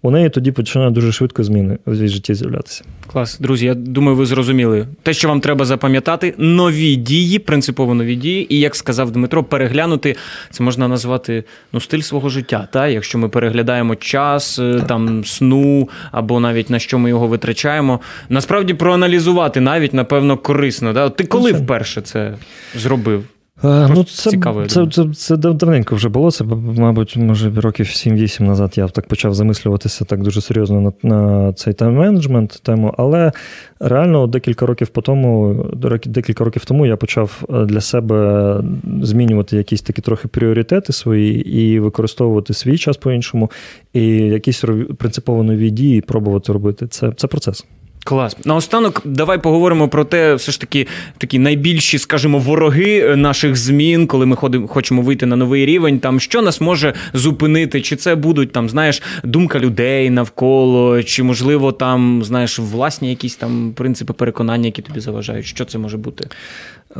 у 0.01 0.12
неї 0.12 0.29
тоді 0.29 0.51
починають 0.51 0.93
дуже 0.93 1.12
швидко 1.12 1.43
зміни 1.43 1.77
в 1.86 2.08
житті 2.08 2.34
з'являтися. 2.34 2.84
Клас, 3.08 3.39
друзі. 3.39 3.65
Я 3.65 3.73
думаю, 3.73 4.17
ви 4.17 4.25
зрозуміли 4.25 4.88
те, 5.03 5.13
що 5.13 5.27
вам 5.27 5.41
треба 5.41 5.65
запам'ятати: 5.65 6.34
нові 6.38 6.95
дії, 6.95 7.39
принципово 7.39 7.93
нові 7.93 8.15
дії, 8.15 8.53
і 8.55 8.60
як 8.60 8.75
сказав 8.75 9.12
Дмитро, 9.12 9.43
переглянути 9.43 10.15
це 10.51 10.63
можна 10.63 10.88
назвати 10.88 11.43
ну, 11.73 11.79
стиль 11.79 12.01
свого 12.01 12.29
життя. 12.29 12.67
Та? 12.71 12.88
Якщо 12.88 13.17
ми 13.17 13.29
переглядаємо 13.29 13.95
час 13.95 14.60
е, 14.60 14.82
там 14.88 15.25
сну 15.25 15.89
або 16.12 16.39
навіть 16.39 16.69
на 16.69 16.79
що 16.79 16.99
ми 16.99 17.10
його 17.10 17.27
витрачаємо, 17.27 17.99
насправді 18.29 18.73
проаналізувати 18.73 19.62
навіть 19.62 19.93
напевно 19.93 20.38
корисно. 20.38 20.93
Та? 20.93 21.10
Ти 21.10 21.23
коли 21.23 21.51
вперше 21.51 22.01
це 22.01 22.38
зробив? 22.75 23.23
Ну, 23.63 24.04
Це 24.04 24.30
цікаво. 24.30 24.65
Це, 24.65 24.88
це, 24.88 25.06
це 25.13 25.38
давненько 25.38 25.95
вже 25.95 26.10
було. 26.10 26.32
Це, 26.32 26.43
мабуть, 26.78 27.17
може 27.17 27.52
років 27.56 27.86
7-8 27.86 28.43
назад 28.43 28.74
я 28.76 28.88
так 28.88 29.08
почав 29.08 29.34
замислюватися 29.34 30.06
так 30.06 30.24
дуже 30.24 30.41
серйозно 30.41 30.82
на 30.82 31.10
на 31.10 31.54
цей 31.54 31.74
тайм-менеджмент 31.74 32.62
тему. 32.63 32.93
Але 32.98 33.32
реально 33.80 34.28
декілька 34.28 34.65
років 34.65 34.88
по 34.88 35.02
тому, 35.02 35.65
декілька 36.06 36.43
років 36.43 36.65
тому 36.65 36.86
я 36.86 36.98
почав 36.98 37.43
е, 37.50 37.65
для 37.65 37.82
себе 37.82 38.58
змінювати 39.02 39.58
якісь 39.58 39.82
такі 39.82 40.02
трохи 40.02 40.28
пріоритети 40.28 40.93
свої 40.93 41.60
і 41.60 41.80
використовувати 41.80 42.54
свій 42.54 42.78
час 42.78 42.98
по-іншому, 42.98 43.52
і 43.93 44.06
якісь 44.17 44.63
принципово 44.98 45.43
нові 45.43 45.69
дії 45.69 46.02
пробувати 46.02 46.54
робити. 46.54 46.88
Це, 46.88 47.12
Це 47.12 47.28
процес. 47.28 47.65
Клас. 48.03 48.38
Наостанок, 48.45 49.01
давай 49.05 49.38
поговоримо 49.38 49.88
про 49.88 50.05
те, 50.05 50.35
все 50.35 50.51
ж 50.51 50.59
таки 50.59 50.88
такі 51.17 51.39
найбільші, 51.39 51.97
скажімо, 51.97 52.39
вороги 52.39 52.99
е, 52.99 53.15
наших 53.15 53.55
змін, 53.55 54.07
коли 54.07 54.25
ми 54.25 54.35
ходимо, 54.35 54.67
хочемо 54.67 55.01
вийти 55.01 55.25
на 55.25 55.35
новий 55.35 55.65
рівень. 55.65 55.99
Там 55.99 56.19
що 56.19 56.41
нас 56.41 56.62
може 56.62 56.93
зупинити? 57.13 57.81
Чи 57.81 57.95
це 57.95 58.15
будуть 58.15 58.51
там, 58.51 58.69
знаєш, 58.69 59.01
думка 59.23 59.59
людей 59.59 60.09
навколо, 60.09 61.03
чи 61.03 61.23
можливо 61.23 61.71
там 61.71 62.23
знаєш 62.23 62.59
власні 62.59 63.09
якісь 63.09 63.35
там 63.35 63.73
принципи 63.75 64.13
переконання, 64.13 64.65
які 64.65 64.81
тобі 64.81 64.99
заважають? 64.99 65.45
Що 65.45 65.65
це 65.65 65.77
може 65.77 65.97
бути? 65.97 66.27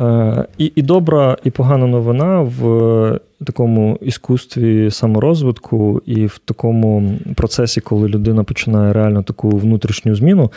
Е, 0.00 0.46
і 0.58 0.72
і 0.76 0.82
добра, 0.82 1.36
і 1.44 1.50
погана 1.50 1.86
новина 1.86 2.40
в 2.40 3.20
такому 3.46 3.98
іскусстві 4.00 4.90
саморозвитку 4.90 6.02
і 6.06 6.26
в 6.26 6.38
такому 6.38 7.18
процесі, 7.36 7.80
коли 7.80 8.08
людина 8.08 8.44
починає 8.44 8.92
реально 8.92 9.22
таку 9.22 9.50
внутрішню 9.50 10.14
зміну, 10.14 10.52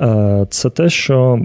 е, 0.00 0.46
це 0.50 0.70
те, 0.70 0.90
що 0.90 1.44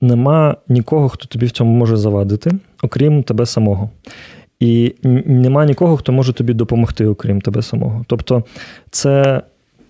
нема 0.00 0.56
нікого, 0.68 1.08
хто 1.08 1.26
тобі 1.26 1.46
в 1.46 1.50
цьому 1.50 1.72
може 1.72 1.96
завадити, 1.96 2.50
окрім 2.82 3.22
тебе 3.22 3.46
самого. 3.46 3.90
І 4.60 4.94
нема 5.26 5.66
нікого, 5.66 5.96
хто 5.96 6.12
може 6.12 6.32
тобі 6.32 6.52
допомогти, 6.52 7.06
окрім 7.06 7.40
тебе 7.40 7.62
самого. 7.62 8.04
Тобто, 8.08 8.44
це 8.90 9.42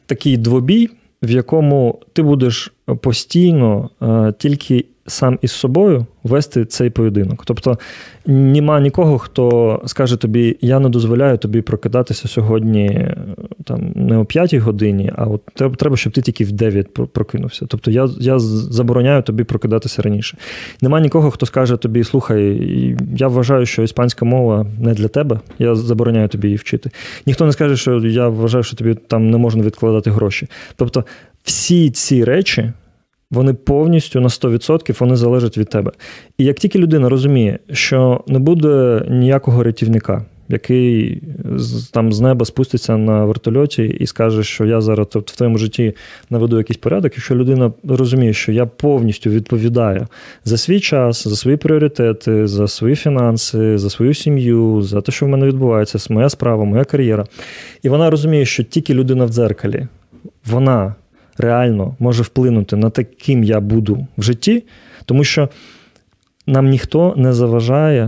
такий 0.06 0.36
двобій 0.36 0.90
в 1.22 1.30
якому 1.30 1.98
ти 2.12 2.22
будеш 2.22 2.72
постійно 3.00 3.90
е, 4.02 4.32
тільки 4.38 4.84
сам 5.11 5.38
із 5.42 5.53
собою 5.53 6.07
вести 6.25 6.64
цей 6.64 6.90
поєдинок. 6.90 7.42
Тобто 7.46 7.79
нема 8.27 8.81
нікого, 8.81 9.18
хто 9.18 9.83
скаже 9.87 10.16
тобі: 10.16 10.57
я 10.61 10.79
не 10.79 10.88
дозволяю 10.88 11.38
тобі 11.38 11.62
прокидатися 11.62 12.29
сьогодні 12.29 12.87
е, 12.87 13.16
там 13.64 13.92
не 13.94 14.16
о 14.18 14.25
5 14.25 14.55
годині, 14.55 15.12
а 15.16 15.25
от 15.25 15.42
треба, 15.77 15.96
щоб 15.96 16.12
ти 16.12 16.23
тільки 16.23 16.44
в 16.44 16.53
9 16.53 17.12
прокинувся. 17.12 17.66
Тобто 17.68 17.90
я, 17.90 18.09
я 18.18 18.38
забороняю 18.38 19.23
тобі 19.23 19.44
прокидатися 19.44 20.03
раніше. 20.03 20.37
Нема 20.83 21.01
нікого, 21.01 21.31
хто 21.31 21.46
скаже 21.46 21.77
тобі: 21.77 22.05
слухай, 22.05 22.96
я 23.16 23.29
вважаю, 23.29 23.66
що 23.66 23.83
іспанська 23.83 24.25
мова 24.25 24.66
не 24.81 24.94
для 24.94 25.09
тебе, 25.09 25.40
я 25.59 25.75
забороняю 25.75 26.29
тобі 26.29 26.49
її 26.49 26.57
вчити. 26.57 26.90
Ніхто 27.27 27.46
не 27.46 27.53
скаже, 27.53 27.77
що 27.77 27.99
я 27.99 28.29
вважаю, 28.29 28.64
що 28.64 28.77
тобі 28.77 28.94
там 28.94 29.31
не 29.31 29.37
можна 29.37 29.62
відкладати 29.62 30.11
гроші. 30.11 30.46
Тобто, 30.77 31.05
всі 31.42 31.90
ці 31.90 32.25
речі. 32.25 32.73
Вони 33.30 33.54
повністю 33.54 34.20
на 34.20 34.28
100% 34.28 35.00
вони 35.00 35.16
залежать 35.16 35.58
від 35.58 35.68
тебе. 35.68 35.92
І 36.38 36.44
як 36.44 36.58
тільки 36.58 36.78
людина 36.78 37.08
розуміє, 37.08 37.58
що 37.72 38.24
не 38.26 38.38
буде 38.38 39.02
ніякого 39.10 39.62
рятівника, 39.62 40.24
який 40.48 41.22
там 41.92 42.12
з 42.12 42.20
неба 42.20 42.44
спуститься 42.46 42.96
на 42.96 43.24
вертольоті 43.24 43.84
і 43.84 44.06
скаже, 44.06 44.44
що 44.44 44.64
я 44.64 44.80
зараз 44.80 45.06
тобто, 45.10 45.32
в 45.32 45.36
твоєму 45.36 45.58
житті 45.58 45.92
наведу 46.30 46.58
якийсь 46.58 46.76
порядок, 46.76 47.12
якщо 47.14 47.34
людина 47.34 47.72
розуміє, 47.88 48.32
що 48.32 48.52
я 48.52 48.66
повністю 48.66 49.30
відповідаю 49.30 50.06
за 50.44 50.56
свій 50.56 50.80
час, 50.80 51.28
за 51.28 51.36
свої 51.36 51.56
пріоритети, 51.56 52.46
за 52.46 52.68
свої 52.68 52.96
фінанси, 52.96 53.78
за 53.78 53.90
свою 53.90 54.14
сім'ю, 54.14 54.82
за 54.82 55.00
те, 55.00 55.12
що 55.12 55.26
в 55.26 55.28
мене 55.28 55.46
відбувається, 55.46 55.98
моя 56.14 56.28
справа, 56.28 56.64
моя 56.64 56.84
кар'єра. 56.84 57.26
І 57.82 57.88
вона 57.88 58.10
розуміє, 58.10 58.44
що 58.44 58.62
тільки 58.62 58.94
людина 58.94 59.24
в 59.24 59.28
дзеркалі, 59.28 59.86
вона 60.46 60.94
реально 61.38 61.94
може 61.98 62.22
вплинути 62.22 62.76
на 62.76 62.90
те, 62.90 63.04
ким 63.04 63.44
я 63.44 63.60
буду 63.60 64.06
в 64.18 64.22
житті, 64.22 64.64
тому 65.04 65.24
що 65.24 65.48
нам 66.46 66.68
ніхто 66.68 67.14
не 67.16 67.32
заважає 67.32 68.02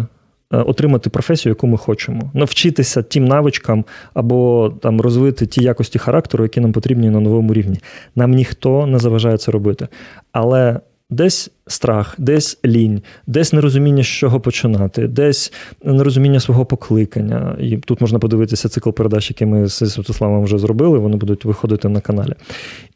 е, 0.52 0.56
отримати 0.56 1.10
професію, 1.10 1.50
яку 1.50 1.66
ми 1.66 1.76
хочемо, 1.78 2.30
навчитися 2.34 3.02
тим 3.02 3.24
навичкам 3.24 3.84
або 4.14 4.72
там 4.80 5.00
розвити 5.00 5.46
ті 5.46 5.62
якості 5.62 5.98
характеру, 5.98 6.44
які 6.44 6.60
нам 6.60 6.72
потрібні 6.72 7.10
на 7.10 7.20
новому 7.20 7.54
рівні. 7.54 7.78
Нам 8.16 8.30
ніхто 8.30 8.86
не 8.86 8.98
заважає 8.98 9.38
це 9.38 9.52
робити. 9.52 9.88
Але 10.32 10.80
десь 11.12 11.50
страх, 11.66 12.14
десь 12.18 12.58
лінь, 12.64 13.02
десь 13.26 13.52
нерозуміння, 13.52 14.02
з 14.02 14.06
чого 14.06 14.40
починати, 14.40 15.08
десь 15.08 15.52
нерозуміння 15.84 16.40
свого 16.40 16.66
покликання. 16.66 17.56
І 17.60 17.76
тут 17.76 18.00
можна 18.00 18.18
подивитися 18.18 18.68
цикл 18.68 18.90
передач, 18.90 19.30
які 19.30 19.46
ми 19.46 19.66
з 19.66 19.90
Святославом 19.90 20.44
вже 20.44 20.58
зробили, 20.58 20.98
вони 20.98 21.16
будуть 21.16 21.44
виходити 21.44 21.88
на 21.88 22.00
каналі. 22.00 22.32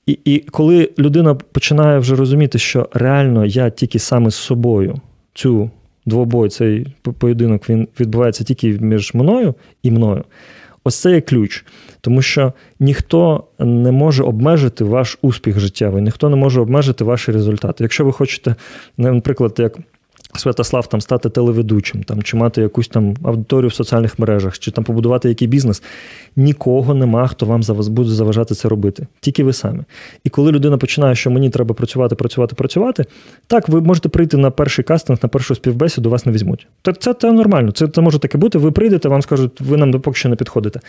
І, 0.07 0.19
і 0.25 0.39
коли 0.39 0.91
людина 0.99 1.35
починає 1.35 1.99
вже 1.99 2.17
розуміти, 2.17 2.59
що 2.59 2.89
реально 2.93 3.45
я 3.45 3.71
тільки 3.71 3.99
саме 3.99 4.31
з 4.31 4.35
собою 4.35 5.01
цю 5.35 5.71
двобой, 6.07 6.49
цей 6.49 6.87
поєдинок 7.19 7.71
він 7.71 7.89
відбувається 8.01 8.45
тільки 8.45 8.73
між 8.73 9.15
мною 9.15 9.55
і 9.83 9.91
мною. 9.91 10.25
Ось 10.87 10.97
це 10.97 11.11
є 11.11 11.21
ключ. 11.21 11.65
Тому 12.01 12.23
що 12.23 12.53
ніхто 12.81 13.45
не 13.59 13.93
може 13.93 14.23
обмежити 14.23 14.85
ваш 14.85 15.19
успіх 15.23 15.59
життєвий, 15.59 16.03
ніхто 16.03 16.29
не 16.29 16.37
може 16.37 16.61
обмежити 16.61 17.05
ваші 17.05 17.33
результати. 17.33 17.85
Якщо 17.85 18.05
ви 18.05 18.13
хочете, 18.13 18.55
наприклад, 18.97 19.55
як 19.59 19.79
Святослав 20.37 20.87
там 20.87 21.01
стати 21.01 21.29
телеведучим, 21.31 22.03
там, 22.03 22.23
чи 22.23 22.37
мати 22.37 22.63
якусь 22.63 22.89
там 22.89 23.15
аудиторію 23.23 23.69
в 23.69 23.75
соціальних 23.75 24.19
мережах, 24.19 24.59
чи 24.59 24.71
там 24.71 24.85
побудувати 24.85 25.29
який 25.29 25.49
бізнес, 25.49 25.83
нікого 26.37 26.95
нема, 26.95 27.27
хто 27.27 27.47
вам 27.47 27.63
буде 27.89 28.11
заважати 28.11 28.55
це 28.55 28.69
робити. 28.69 29.07
Тільки 29.21 29.45
ви 29.45 29.53
самі. 29.53 29.81
І 30.25 30.31
коли 30.31 30.53
людина 30.53 30.79
починає, 30.79 31.15
що 31.15 31.31
мені 31.31 31.51
треба 31.51 31.75
працювати, 31.75 32.15
працювати, 32.15 32.55
працювати, 32.55 33.05
так, 33.47 33.69
ви 33.69 33.81
можете 33.81 34.09
прийти 34.09 34.37
на 34.37 34.51
перший 34.51 34.85
кастинг, 34.85 35.19
на 35.23 35.29
першу 35.29 35.55
співбесіду, 35.55 36.11
вас 36.11 36.27
не 36.27 36.33
візьмуть. 36.33 36.67
Так 36.83 36.99
це, 36.99 37.15
це 37.15 37.33
нормально. 37.33 37.73
Це, 37.73 37.89
це 37.89 38.01
може 38.01 38.19
таке 38.19 38.39
бути. 38.39 38.59
Ви 38.59 38.71
прийдете, 38.71 39.09
вам 39.09 39.23
скажуть, 39.23 39.61
ви 39.61 39.77
нам 39.77 39.93
поки 39.93 40.19
що 40.19 40.29
не 40.29 40.37
підходите. 40.37 40.81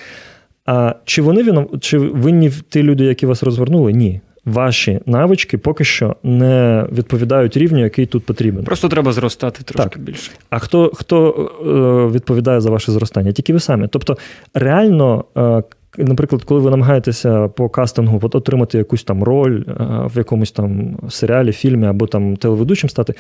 А 0.66 0.96
чи 1.06 1.22
вони 1.22 1.68
чи 1.80 1.98
винні 1.98 2.52
ті 2.70 2.84
люди, 2.84 3.04
які 3.04 3.26
вас 3.26 3.44
розвернули? 3.44 3.94
Ні. 3.94 4.22
Ваші 4.48 5.00
навички 5.06 5.58
поки 5.58 5.84
що 5.84 6.16
не 6.24 6.88
відповідають 6.92 7.58
рівню, 7.58 7.84
який 7.84 8.06
тут 8.06 8.26
потрібен. 8.26 8.64
Просто 8.64 8.90
треба 8.90 9.12
зростати 9.12 9.64
трошки 9.64 9.90
Так. 9.90 10.04
більше. 10.04 10.32
А 10.50 10.60
хто, 10.60 10.92
хто 10.94 11.30
е, 11.62 12.14
відповідає 12.14 12.62
за 12.62 12.70
ваше 12.70 12.92
зростання? 12.92 13.32
Тільки 13.32 13.54
ви 13.54 13.60
самі. 13.60 13.88
Тобто, 13.88 14.18
реально, 14.54 15.26
е, 15.38 15.64
наприклад, 15.98 16.44
коли 16.44 16.62
ви 16.62 16.70
намагаєтеся 16.72 17.48
по 17.48 17.70
кастингу 17.70 18.20
отримати 18.24 18.78
якусь 18.78 19.04
там 19.04 19.24
роль 19.24 19.64
е, 19.68 19.74
в 20.14 20.18
якомусь 20.18 20.52
там 20.52 20.98
серіалі, 21.10 21.52
фільмі 21.52 21.88
або 21.88 22.08
там 22.08 22.36
телеведучим 22.36 22.90
стати, 22.90 23.14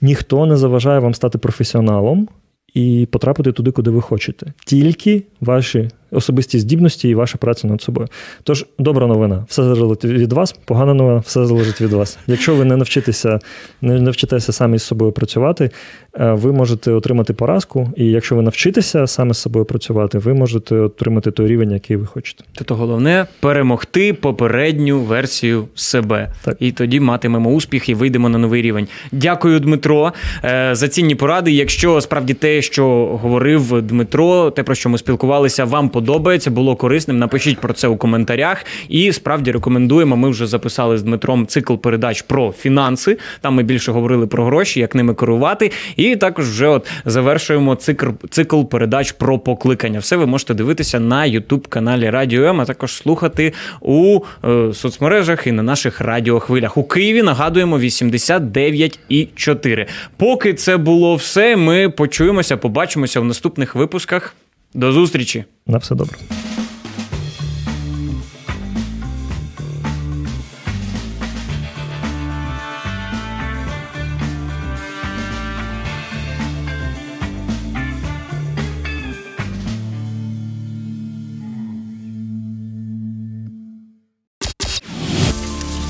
ніхто 0.00 0.46
не 0.46 0.56
заважає 0.56 0.98
вам 0.98 1.14
стати 1.14 1.38
професіоналом 1.38 2.28
і 2.74 3.08
потрапити 3.10 3.52
туди, 3.52 3.70
куди 3.70 3.90
ви 3.90 4.00
хочете. 4.00 4.52
Тільки 4.66 5.22
ваші 5.40 5.88
особисті 6.16 6.58
здібності 6.58 7.08
і 7.08 7.14
ваша 7.14 7.38
праця 7.38 7.68
над 7.68 7.82
собою. 7.82 8.08
Тож, 8.42 8.66
добра 8.78 9.06
новина, 9.06 9.44
все 9.48 9.62
залежить 9.62 10.04
від 10.04 10.32
вас, 10.32 10.52
погана 10.52 10.94
новина, 10.94 11.18
все 11.18 11.46
залежить 11.46 11.80
від 11.80 11.92
вас. 11.92 12.18
Якщо 12.26 12.54
ви 12.54 12.64
не 12.64 12.76
навчитеся, 12.76 13.38
не 13.82 14.00
навчитеся 14.00 14.52
самі 14.52 14.78
з 14.78 14.82
собою 14.82 15.12
працювати, 15.12 15.70
е, 16.20 16.32
ви 16.32 16.52
можете 16.52 16.92
отримати 16.92 17.32
поразку. 17.32 17.92
І 17.96 18.04
якщо 18.04 18.36
ви 18.36 18.42
навчитеся 18.42 19.06
саме 19.06 19.34
з 19.34 19.38
собою 19.38 19.64
працювати, 19.64 20.18
ви 20.18 20.34
можете 20.34 20.74
отримати 20.74 21.30
той 21.30 21.46
рівень, 21.46 21.70
який 21.70 21.96
ви 21.96 22.06
хочете. 22.06 22.44
Тобто 22.52 22.74
головне 22.74 23.26
перемогти 23.40 24.12
попередню 24.12 25.00
версію 25.00 25.68
себе. 25.74 26.32
Так. 26.44 26.56
І 26.60 26.72
тоді 26.72 27.00
матимемо 27.00 27.50
успіх 27.50 27.88
і 27.88 27.94
вийдемо 27.94 28.28
на 28.28 28.38
новий 28.38 28.62
рівень. 28.62 28.88
Дякую, 29.12 29.60
Дмитро, 29.60 30.12
е, 30.44 30.70
за 30.72 30.88
цінні 30.88 31.14
поради. 31.14 31.52
Якщо 31.52 32.00
справді 32.00 32.34
те, 32.34 32.62
що 32.62 33.06
говорив 33.22 33.82
Дмитро, 33.82 34.50
те, 34.50 34.62
про 34.62 34.74
що 34.74 34.88
ми 34.88 34.98
спілкувалися, 34.98 35.64
вам 35.64 35.88
подобається, 35.88 36.05
було 36.50 36.76
корисним, 36.76 37.18
напишіть 37.18 37.58
про 37.58 37.74
це 37.74 37.88
у 37.88 37.96
коментарях. 37.96 38.64
І 38.88 39.12
справді 39.12 39.52
рекомендуємо. 39.52 40.16
Ми 40.16 40.30
вже 40.30 40.46
записали 40.46 40.98
з 40.98 41.02
Дмитром 41.02 41.46
цикл 41.46 41.74
передач 41.74 42.22
про 42.22 42.52
фінанси. 42.52 43.18
Там 43.40 43.54
ми 43.54 43.62
більше 43.62 43.92
говорили 43.92 44.26
про 44.26 44.44
гроші, 44.44 44.80
як 44.80 44.94
ними 44.94 45.14
керувати. 45.14 45.72
І 45.96 46.16
також 46.16 46.48
вже 46.48 46.66
от 46.66 46.86
завершуємо 47.04 47.74
цикл, 47.74 48.06
цикл 48.30 48.62
передач 48.62 49.12
про 49.12 49.38
покликання. 49.38 49.98
Все 49.98 50.16
ви 50.16 50.26
можете 50.26 50.54
дивитися 50.54 51.00
на 51.00 51.24
Ютуб 51.24 51.68
каналі 51.68 52.10
Радіо 52.10 52.44
М, 52.44 52.60
а 52.60 52.64
також 52.64 52.92
слухати 52.92 53.52
у 53.80 54.20
е, 54.44 54.72
соцмережах 54.74 55.46
і 55.46 55.52
на 55.52 55.62
наших 55.62 56.00
радіохвилях. 56.00 56.76
У 56.76 56.84
Києві 56.84 57.22
нагадуємо 57.22 57.78
89,4. 57.78 59.86
Поки 60.16 60.54
це 60.54 60.76
було 60.76 61.14
все, 61.14 61.56
ми 61.56 61.88
почуємося, 61.88 62.56
побачимося 62.56 63.20
в 63.20 63.24
наступних 63.24 63.74
випусках. 63.74 64.34
До 64.74 64.92
зустрічі! 64.92 65.44
На 65.66 65.78
все 65.78 65.94
добре. 65.94 66.18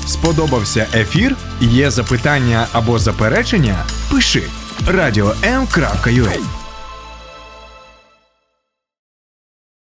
Сподобався 0.07 0.87
ефір? 0.93 1.35
Є 1.61 1.91
запитання 1.91 2.67
або 2.71 2.99
заперечення? 2.99 3.85
Пиши 4.11 4.43
радіом.ua 4.87 6.66